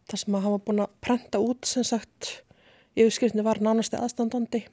þar 0.07 0.19
sem 0.19 0.36
að 0.36 0.43
hann 0.43 0.55
var 0.55 0.65
búin 0.65 0.83
að 0.86 0.95
prenta 1.01 1.39
út 1.39 1.65
sem 1.65 1.83
sagt, 1.83 2.43
yfirskrifni 2.95 3.43
var 3.43 3.60
nánasti 3.60 3.99
aðstandandi 3.99 4.67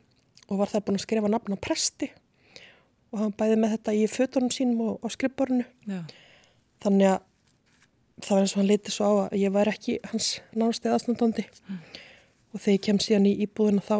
og 0.48 0.58
var 0.58 0.68
það 0.68 0.84
búin 0.84 1.00
að 1.00 1.06
skrifa 1.06 1.28
nafn 1.28 1.56
á 1.56 1.58
presti 1.58 2.12
og 3.14 3.20
hann 3.22 3.37
bæði 3.38 3.61
með 3.62 3.77
þetta 3.77 3.94
í 3.94 4.07
fötunum 4.11 4.50
sínum 4.50 4.81
og, 4.83 4.96
og 5.07 5.14
skrifborinu. 5.14 5.66
Já. 5.87 6.00
Þannig 6.83 7.12
að 7.12 7.20
það 8.24 8.35
var 8.35 8.42
eins 8.42 8.55
og 8.55 8.61
hann 8.61 8.70
litið 8.70 8.94
svo 8.96 9.07
á 9.07 9.14
að 9.24 9.37
ég 9.38 9.55
væri 9.55 9.74
ekki 9.74 9.94
hans 10.11 10.31
nástið 10.55 10.96
aðstandandi. 10.96 11.46
Mm. 11.68 11.79
og 12.55 12.61
þegar 12.62 12.77
ég 12.77 12.83
kem 12.87 12.98
síðan 13.03 13.31
í 13.31 13.37
íbúðina 13.46 13.83
þá 13.83 13.96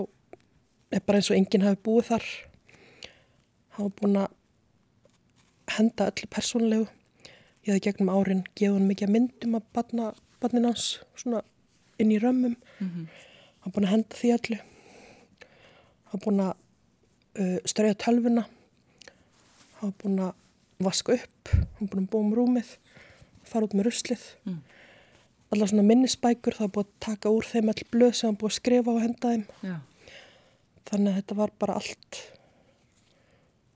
er 0.95 1.03
bara 1.07 1.19
eins 1.19 1.31
og 1.31 1.39
enginn 1.39 1.67
hafi 1.67 1.81
búið 1.87 2.11
þar. 2.11 2.27
Hann 3.75 3.89
var 3.89 3.95
búin 4.01 4.21
að 4.23 4.37
henda 5.75 6.11
öllu 6.11 6.29
persónlegu 6.31 6.87
ég 7.65 7.73
hefði 7.73 7.85
gegnum 7.87 8.13
árin 8.13 8.45
gefið 8.53 8.77
hann 8.77 8.91
mikið 8.91 9.13
myndum 9.15 9.57
að 9.57 9.69
batna, 9.75 10.11
batnin 10.43 10.69
hans 10.69 10.99
svona 11.17 11.41
inn 12.03 12.13
í 12.13 12.21
römmum. 12.21 12.57
Mm 12.79 12.91
-hmm. 12.91 13.07
hann 13.61 13.73
var 13.73 13.75
búin 13.75 13.87
að 13.89 13.95
henda 13.95 14.17
því 14.21 14.33
öllu. 14.37 14.59
Hann 16.05 16.13
var 16.13 16.25
búin 16.27 16.41
að 16.41 16.55
uh, 17.41 17.59
strauja 17.65 17.95
tölvuna 17.95 18.45
var 19.85 19.95
búin 20.03 20.23
að 20.25 20.33
vaska 20.85 21.15
upp, 21.15 21.53
hann 21.79 21.91
búin 21.91 22.05
að 22.05 22.11
búa 22.13 22.25
um 22.25 22.35
rúmið 22.35 22.77
fara 23.49 23.67
út 23.67 23.75
með 23.77 23.89
ruslið 23.89 24.25
mm. 24.49 24.61
allar 25.55 25.71
svona 25.71 25.87
minnisbækur 25.87 26.57
það 26.59 26.67
er 26.67 26.75
búin 26.77 26.89
að 26.89 26.95
taka 27.07 27.33
úr 27.35 27.49
þeim 27.49 27.73
all 27.73 27.87
blöð 27.93 28.15
sem 28.19 28.31
hann 28.31 28.39
búin 28.41 28.53
að 28.53 28.59
skrifa 28.59 28.95
og 28.95 29.03
henda 29.05 29.33
þeim 29.35 29.45
Já. 29.65 29.77
þannig 30.91 31.11
að 31.11 31.19
þetta 31.21 31.39
var 31.41 31.55
bara 31.63 31.79
allt 31.81 32.21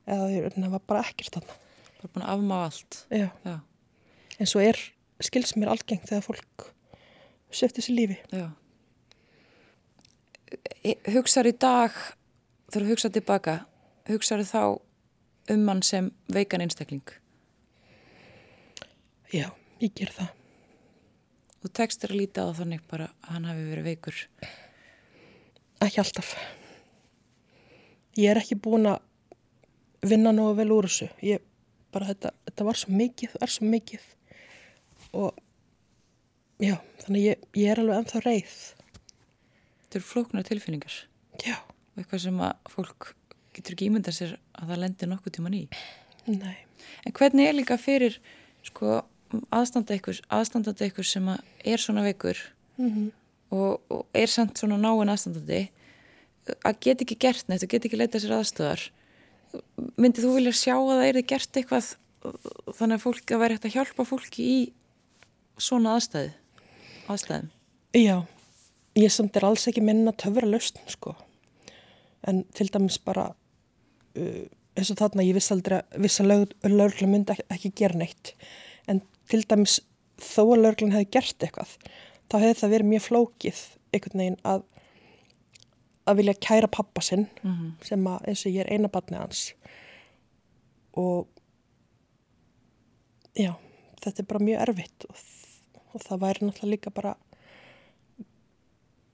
eða 0.08 0.52
það 0.56 0.70
var 0.76 0.86
bara 0.92 1.04
ekkert 1.06 1.38
þannig 1.38 1.56
bara 1.98 2.12
búin 2.14 2.26
að 2.26 2.32
afmá 2.36 2.56
allt 2.64 3.02
Já. 3.12 3.28
Já. 3.44 3.56
en 4.38 4.52
svo 4.52 4.64
er 4.64 4.80
skils 5.28 5.54
mér 5.58 5.74
algeng 5.74 6.02
þegar 6.06 6.26
fólk 6.26 6.68
söfti 7.50 7.84
sér 7.84 7.98
lífi 7.98 8.18
Hugsaður 11.08 11.50
í 11.50 11.56
dag 11.60 11.96
þegar 12.70 12.84
þú 12.84 12.92
hugsaður 12.92 13.16
tilbaka 13.18 13.54
hugsaður 14.08 14.48
þá 14.48 14.62
um 15.52 15.64
hann 15.68 15.82
sem 15.82 16.10
veikan 16.32 16.62
einstakling? 16.64 17.04
Já, 19.32 19.50
ég 19.82 19.92
ger 19.96 20.12
það. 20.14 20.30
Þú 21.58 21.70
tekstur 21.74 22.14
að 22.14 22.20
líta 22.22 22.46
á 22.46 22.50
þannig 22.54 22.84
bara 22.88 23.10
að 23.26 23.34
hann 23.34 23.48
hafi 23.48 23.66
verið 23.66 23.88
veikur? 23.90 24.22
Ekki 25.84 26.00
alltaf. 26.02 26.32
Ég 28.18 28.30
er 28.32 28.40
ekki 28.40 28.58
búin 28.62 28.88
að 28.90 29.02
vinna 30.06 30.32
nógu 30.34 30.56
vel 30.60 30.70
úr 30.74 30.88
þessu. 30.88 31.10
Ég, 31.24 31.42
bara 31.94 32.08
þetta, 32.12 32.32
þetta 32.48 32.66
var 32.68 32.80
svo 32.80 32.94
mikið, 32.94 33.34
það 33.34 33.46
er 33.46 33.54
svo 33.54 33.68
mikið 33.74 34.08
og 35.18 35.38
já, 36.62 36.74
þannig 37.04 37.24
ég, 37.24 37.46
ég 37.58 37.72
er 37.72 37.82
alveg 37.82 38.02
ennþá 38.02 38.22
reið. 38.24 38.56
Þetta 39.84 40.00
eru 40.00 40.08
flóknar 40.08 40.48
tilfinningar? 40.48 41.00
Já. 41.44 41.56
Og 41.58 42.02
eitthvað 42.02 42.24
sem 42.28 42.42
að 42.44 42.70
fólk 42.70 43.12
getur 43.56 43.76
ekki 43.76 43.88
ímynda 43.88 44.14
sér 44.14 44.36
að 44.58 44.72
það 44.72 44.82
lendir 44.84 45.10
nokkuð 45.12 45.36
tíman 45.38 45.56
í. 45.58 45.62
Nei. 46.28 46.56
En 47.06 47.14
hvernig 47.16 47.48
er 47.48 47.56
líka 47.56 47.78
fyrir 47.80 48.18
sko, 48.66 49.00
aðstandandi 49.54 49.98
ykkur, 50.00 50.20
aðstandandi 50.32 50.88
ykkur 50.90 51.06
sem 51.06 51.28
er 51.28 51.82
svona 51.82 52.04
veikur 52.06 52.38
mm 52.78 52.88
-hmm. 52.88 53.10
og, 53.50 53.80
og 53.90 54.06
er 54.14 54.26
samt 54.26 54.58
svona 54.58 54.76
náinn 54.76 55.12
aðstandandi 55.12 55.68
að 56.64 56.80
geta 56.80 57.04
ekki 57.04 57.18
gert 57.20 57.48
neitt 57.48 57.62
og 57.62 57.68
geta 57.68 57.88
ekki 57.88 58.00
leita 58.00 58.20
sér 58.20 58.38
aðstöðar 58.38 58.90
myndið 59.96 60.24
þú 60.24 60.34
vilja 60.34 60.52
sjá 60.52 60.74
að 60.76 60.96
það 60.96 61.06
er 61.08 61.20
gert 61.22 61.56
eitthvað 61.56 61.96
þannig 62.78 62.96
að 62.96 63.04
fólk 63.04 63.32
að 63.32 63.42
vera 63.42 63.54
hægt 63.54 63.68
að 63.68 63.76
hjálpa 63.76 64.04
fólki 64.04 64.42
í 64.42 64.58
svona 65.58 65.94
aðstæði 65.96 66.32
aðstæðum? 67.08 67.50
Já, 67.96 68.16
ég 68.94 69.12
samt 69.12 69.36
er 69.36 69.44
alls 69.48 69.68
ekki 69.68 69.84
minna 69.84 70.12
töfra 70.12 70.48
löst 70.48 70.80
sko 70.86 71.16
en 72.28 72.44
til 72.56 72.70
dæmis 72.74 72.98
bara 73.04 73.30
uh, 73.32 74.44
eins 74.78 74.92
og 74.92 75.00
þarna 75.00 75.26
ég 75.26 75.36
viss 75.38 75.52
aldrei 75.54 75.80
að 75.80 76.02
viss 76.04 76.20
að 76.22 76.30
lögurlega 76.30 77.10
myndi 77.10 77.34
ekki, 77.34 77.46
ekki 77.54 77.74
gera 77.82 78.00
neitt 78.02 78.34
en 78.88 79.02
til 79.30 79.42
dæmis 79.48 79.80
þó 80.22 80.42
að 80.44 80.64
lögurlega 80.64 80.98
hefði 80.98 81.12
gert 81.16 81.46
eitthvað 81.46 81.76
þá 82.28 82.36
hefði 82.38 82.58
það 82.60 82.74
verið 82.74 82.92
mjög 82.92 83.06
flókið 83.08 83.62
einhvern 83.92 84.22
veginn 84.22 84.42
að 84.44 84.66
að 86.08 86.20
vilja 86.22 86.34
kæra 86.40 86.68
pappa 86.72 87.02
sinn 87.04 87.26
mm 87.42 87.54
-hmm. 87.54 87.72
sem 87.84 88.06
að 88.06 88.28
eins 88.28 88.46
og 88.46 88.52
ég 88.52 88.60
er 88.64 88.72
eina 88.72 88.88
barnið 88.88 89.20
hans 89.20 89.42
og 90.92 91.28
já, 93.36 93.54
þetta 94.02 94.22
er 94.22 94.26
bara 94.26 94.44
mjög 94.44 94.62
erfitt 94.68 95.04
og, 95.08 95.16
og 95.94 96.00
það 96.02 96.20
væri 96.20 96.46
náttúrulega 96.46 96.72
líka 96.72 96.90
bara 96.90 97.16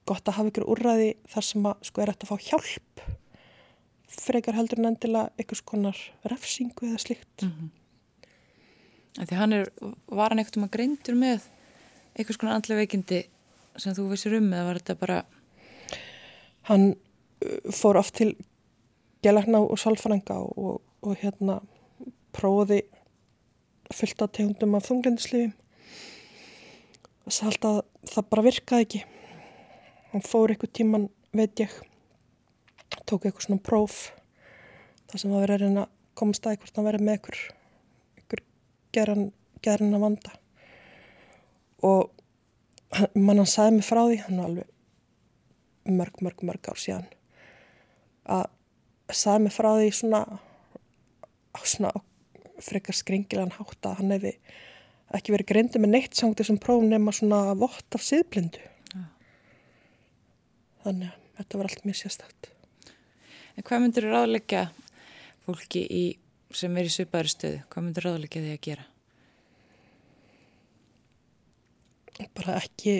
gott 0.09 0.29
að 0.29 0.39
hafa 0.39 0.53
ykkur 0.53 0.69
úrræði 0.75 1.11
þar 1.33 1.47
sem 1.49 1.69
að 1.69 1.87
sko 1.89 2.03
er 2.03 2.13
eftir 2.13 2.29
að 2.29 2.33
fá 2.33 2.49
hjálp 2.49 3.05
frekar 4.15 4.55
heldur 4.55 4.81
en 4.81 4.91
endilega 4.93 5.33
einhvers 5.41 5.63
konar 5.67 5.99
refsingu 6.31 6.91
eða 6.91 7.01
slikt 7.03 7.43
mm 7.43 7.51
-hmm. 7.51 7.71
Því 9.15 9.37
hann 9.37 9.53
er 9.53 9.69
var 10.07 10.31
hann 10.31 10.39
eitthvað 10.39 10.71
greintur 10.71 11.15
með 11.15 11.41
einhvers 12.17 12.37
konar 12.37 12.55
andlega 12.55 12.81
veikindi 12.81 13.25
sem 13.77 13.95
þú 13.95 14.11
vissir 14.11 14.35
um 14.35 14.53
eða 14.53 14.67
var 14.67 14.79
þetta 14.79 14.95
bara 14.95 15.25
Hann 16.63 16.97
fór 17.71 17.97
oft 17.97 18.15
til 18.15 18.37
gelagna 19.23 19.59
og 19.59 19.79
salfranga 19.79 20.35
og, 20.35 20.81
og 21.03 21.17
hérna 21.17 21.61
prófiði 22.33 22.83
fullt 23.93 24.23
af 24.23 24.33
tegundum 24.33 24.75
af 24.75 24.87
þunglindisliðum 24.89 25.53
og 27.25 27.33
það 27.33 28.31
bara 28.31 28.43
virkaði 28.43 28.87
ekki 28.87 29.03
hann 30.15 30.25
fór 30.25 30.53
eitthvað 30.55 30.73
tíman 30.79 31.09
veit 31.35 31.61
ég 31.61 31.75
tók 33.05 33.27
eitthvað 33.27 33.49
svona 33.49 33.67
próf 33.67 33.99
þar 35.11 35.21
sem 35.21 35.35
að 35.35 35.45
vera 35.45 35.59
að 35.59 35.65
reyna 35.65 35.85
að 35.85 35.93
komast 36.15 36.47
að 36.47 36.55
eitthvað 36.55 36.81
að 36.81 36.89
vera 36.89 37.03
með 37.03 37.19
ykkur 37.19 37.41
ykkur 38.23 38.45
geran, 38.95 39.27
geran 39.67 39.99
að 39.99 40.07
vanda 40.07 40.37
og 41.85 42.15
mann 43.19 43.43
hann 43.43 43.51
sagði 43.51 43.81
mig 43.81 43.89
frá 43.89 44.03
því 44.07 44.21
hann 44.25 44.41
var 44.41 44.51
alveg 44.51 44.73
mörg, 45.85 46.23
mörg, 46.25 46.45
mörg 46.47 46.71
ár 46.71 46.81
síðan 46.81 47.09
að 48.25 48.47
sagði 49.13 49.47
mig 49.47 49.57
frá 49.57 49.71
því 49.75 49.91
svona 49.99 50.25
svona 51.65 51.91
frekar 52.63 52.97
skringilegan 52.97 53.55
hátt 53.57 53.89
að 53.89 53.99
hann 54.01 54.15
hefði 54.15 54.35
ekki 55.15 55.35
verið 55.35 55.51
greindi 55.51 55.83
með 55.83 55.93
neitt 55.95 56.17
sangt 56.19 56.41
þessum 56.41 56.61
prófum 56.63 56.89
nema 56.91 57.13
svona 57.15 57.55
vott 57.59 57.97
af 57.97 58.03
síðblindu. 58.05 58.63
Þannig 60.85 61.11
að 61.11 61.31
þetta 61.41 61.61
var 61.61 61.71
allt 61.71 61.89
mjög 61.89 62.01
sérstakt 62.01 62.55
En 63.55 63.63
hvað 63.63 63.85
myndir 63.85 64.07
þú 64.09 64.11
ráðleggja 64.11 64.65
fólki 65.45 65.85
í, 65.87 66.03
sem 66.55 66.75
er 66.79 66.89
í 66.89 66.91
svipaðri 66.91 67.31
stöðu? 67.31 67.61
Hvað 67.71 67.85
myndir 67.87 68.03
þú 68.03 68.11
ráðleggja 68.11 68.43
þig 68.43 68.55
að 68.57 68.65
gera? 68.67 68.87
Bara 72.35 72.57
ekki, 72.59 72.95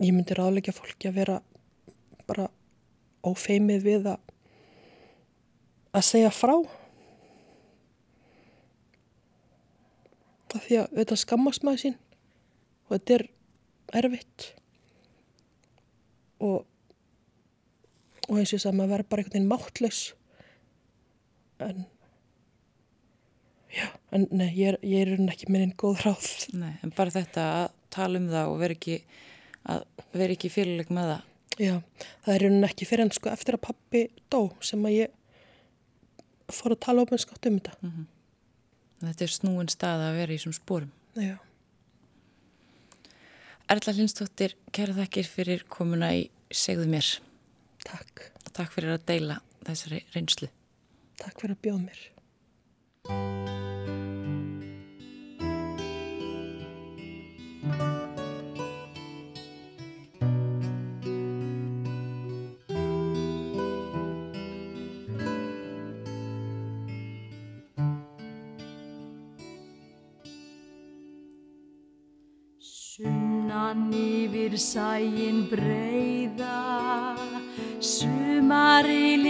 ég 0.00 0.12
myndi 0.16 0.36
ráðleggja 0.36 0.76
fólki 0.76 1.10
að 1.10 1.18
vera 1.20 1.36
bara 2.28 2.46
ófeimið 3.28 3.84
við 3.84 4.08
að, 4.14 4.32
að 5.92 6.06
segja 6.08 6.32
frá. 6.32 6.54
Það 10.50 10.64
því 10.64 10.80
að 10.80 10.96
þetta 11.02 11.20
skammast 11.20 11.66
maður 11.66 11.84
sín 11.84 12.00
og 12.88 12.96
þetta 12.96 13.18
er 13.18 13.26
erfitt 14.00 14.48
og 16.40 16.66
og 18.30 18.38
eins 18.38 18.52
og 18.52 18.60
þess 18.60 18.68
að 18.70 18.76
maður 18.78 18.92
verður 18.94 19.08
bara 19.10 19.22
einhvern 19.22 19.34
veginn 19.34 19.50
máttlaus. 19.50 20.00
En 21.60 21.80
já, 23.74 23.88
en 24.14 24.28
nei, 24.30 24.50
ég 24.54 24.70
er, 24.72 24.78
ég 24.86 25.02
er 25.02 25.24
ekki 25.32 25.50
minnin 25.50 25.74
góð 25.80 26.04
ráð. 26.06 26.28
Nei, 26.54 26.76
en 26.84 26.94
bara 26.96 27.14
þetta 27.14 27.48
að 27.56 27.66
tala 27.90 28.22
um 28.22 28.30
það 28.30 28.52
og 28.52 28.62
vera 28.62 28.78
ekki 28.78 29.00
að 29.70 29.82
vera 30.14 30.36
ekki 30.36 30.52
fyrirleg 30.52 30.94
með 30.94 31.12
það. 31.14 31.26
Já, 31.60 31.74
það 32.22 32.32
er 32.34 32.46
einhvern 32.46 32.54
veginn 32.54 32.70
ekki 32.70 32.88
fyrir 32.88 33.06
en 33.08 33.12
sko 33.18 33.34
eftir 33.34 33.58
að 33.58 33.66
pappi 33.66 34.06
dó 34.32 34.40
sem 34.64 34.86
að 34.86 34.96
ég 35.00 35.18
fór 36.50 36.74
að 36.74 36.82
tala 36.86 37.04
ofin 37.04 37.20
skátt 37.20 37.50
um 37.50 37.58
þetta. 37.58 37.76
Mm 37.82 37.90
-hmm. 37.90 38.08
Þetta 39.00 39.24
er 39.24 39.32
snúin 39.32 39.70
stað 39.72 40.06
að 40.06 40.18
vera 40.20 40.34
í 40.34 40.40
svon 40.40 40.52
spórum 40.52 40.90
Já 41.16 41.36
Erla 43.70 43.92
Lindstóttir, 43.94 44.56
kæra 44.74 44.96
þakkir 44.96 45.28
fyrir 45.30 45.60
komuna 45.70 46.08
í 46.18 46.24
Segðu 46.50 46.88
mér 46.90 47.06
Takk. 47.86 48.24
Takk 48.50 48.74
fyrir 48.74 48.96
að 48.96 49.04
deila 49.06 49.36
þessari 49.62 50.00
reynslu. 50.10 50.50
Takk 51.22 51.38
fyrir 51.44 51.54
að 51.54 51.62
bjóða 51.68 51.82
mér. 51.86 53.69
Yfir 73.76 74.56
sæin 74.58 75.46
breyða, 75.50 77.16
sumarilinn 77.78 79.29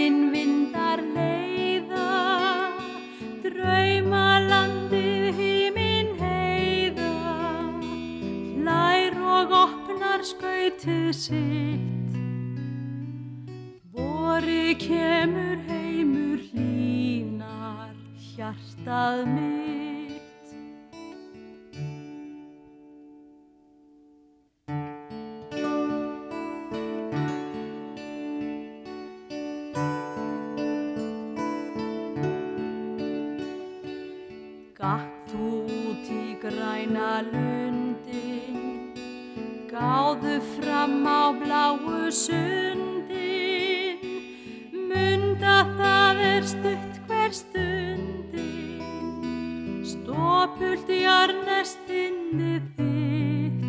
Stópult 49.91 50.87
í 50.87 51.01
arnestinni 51.09 52.61
þitt. 52.77 53.65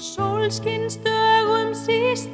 Sólskinn 0.01 0.89
stögum 0.91 1.75
síst 1.77 2.33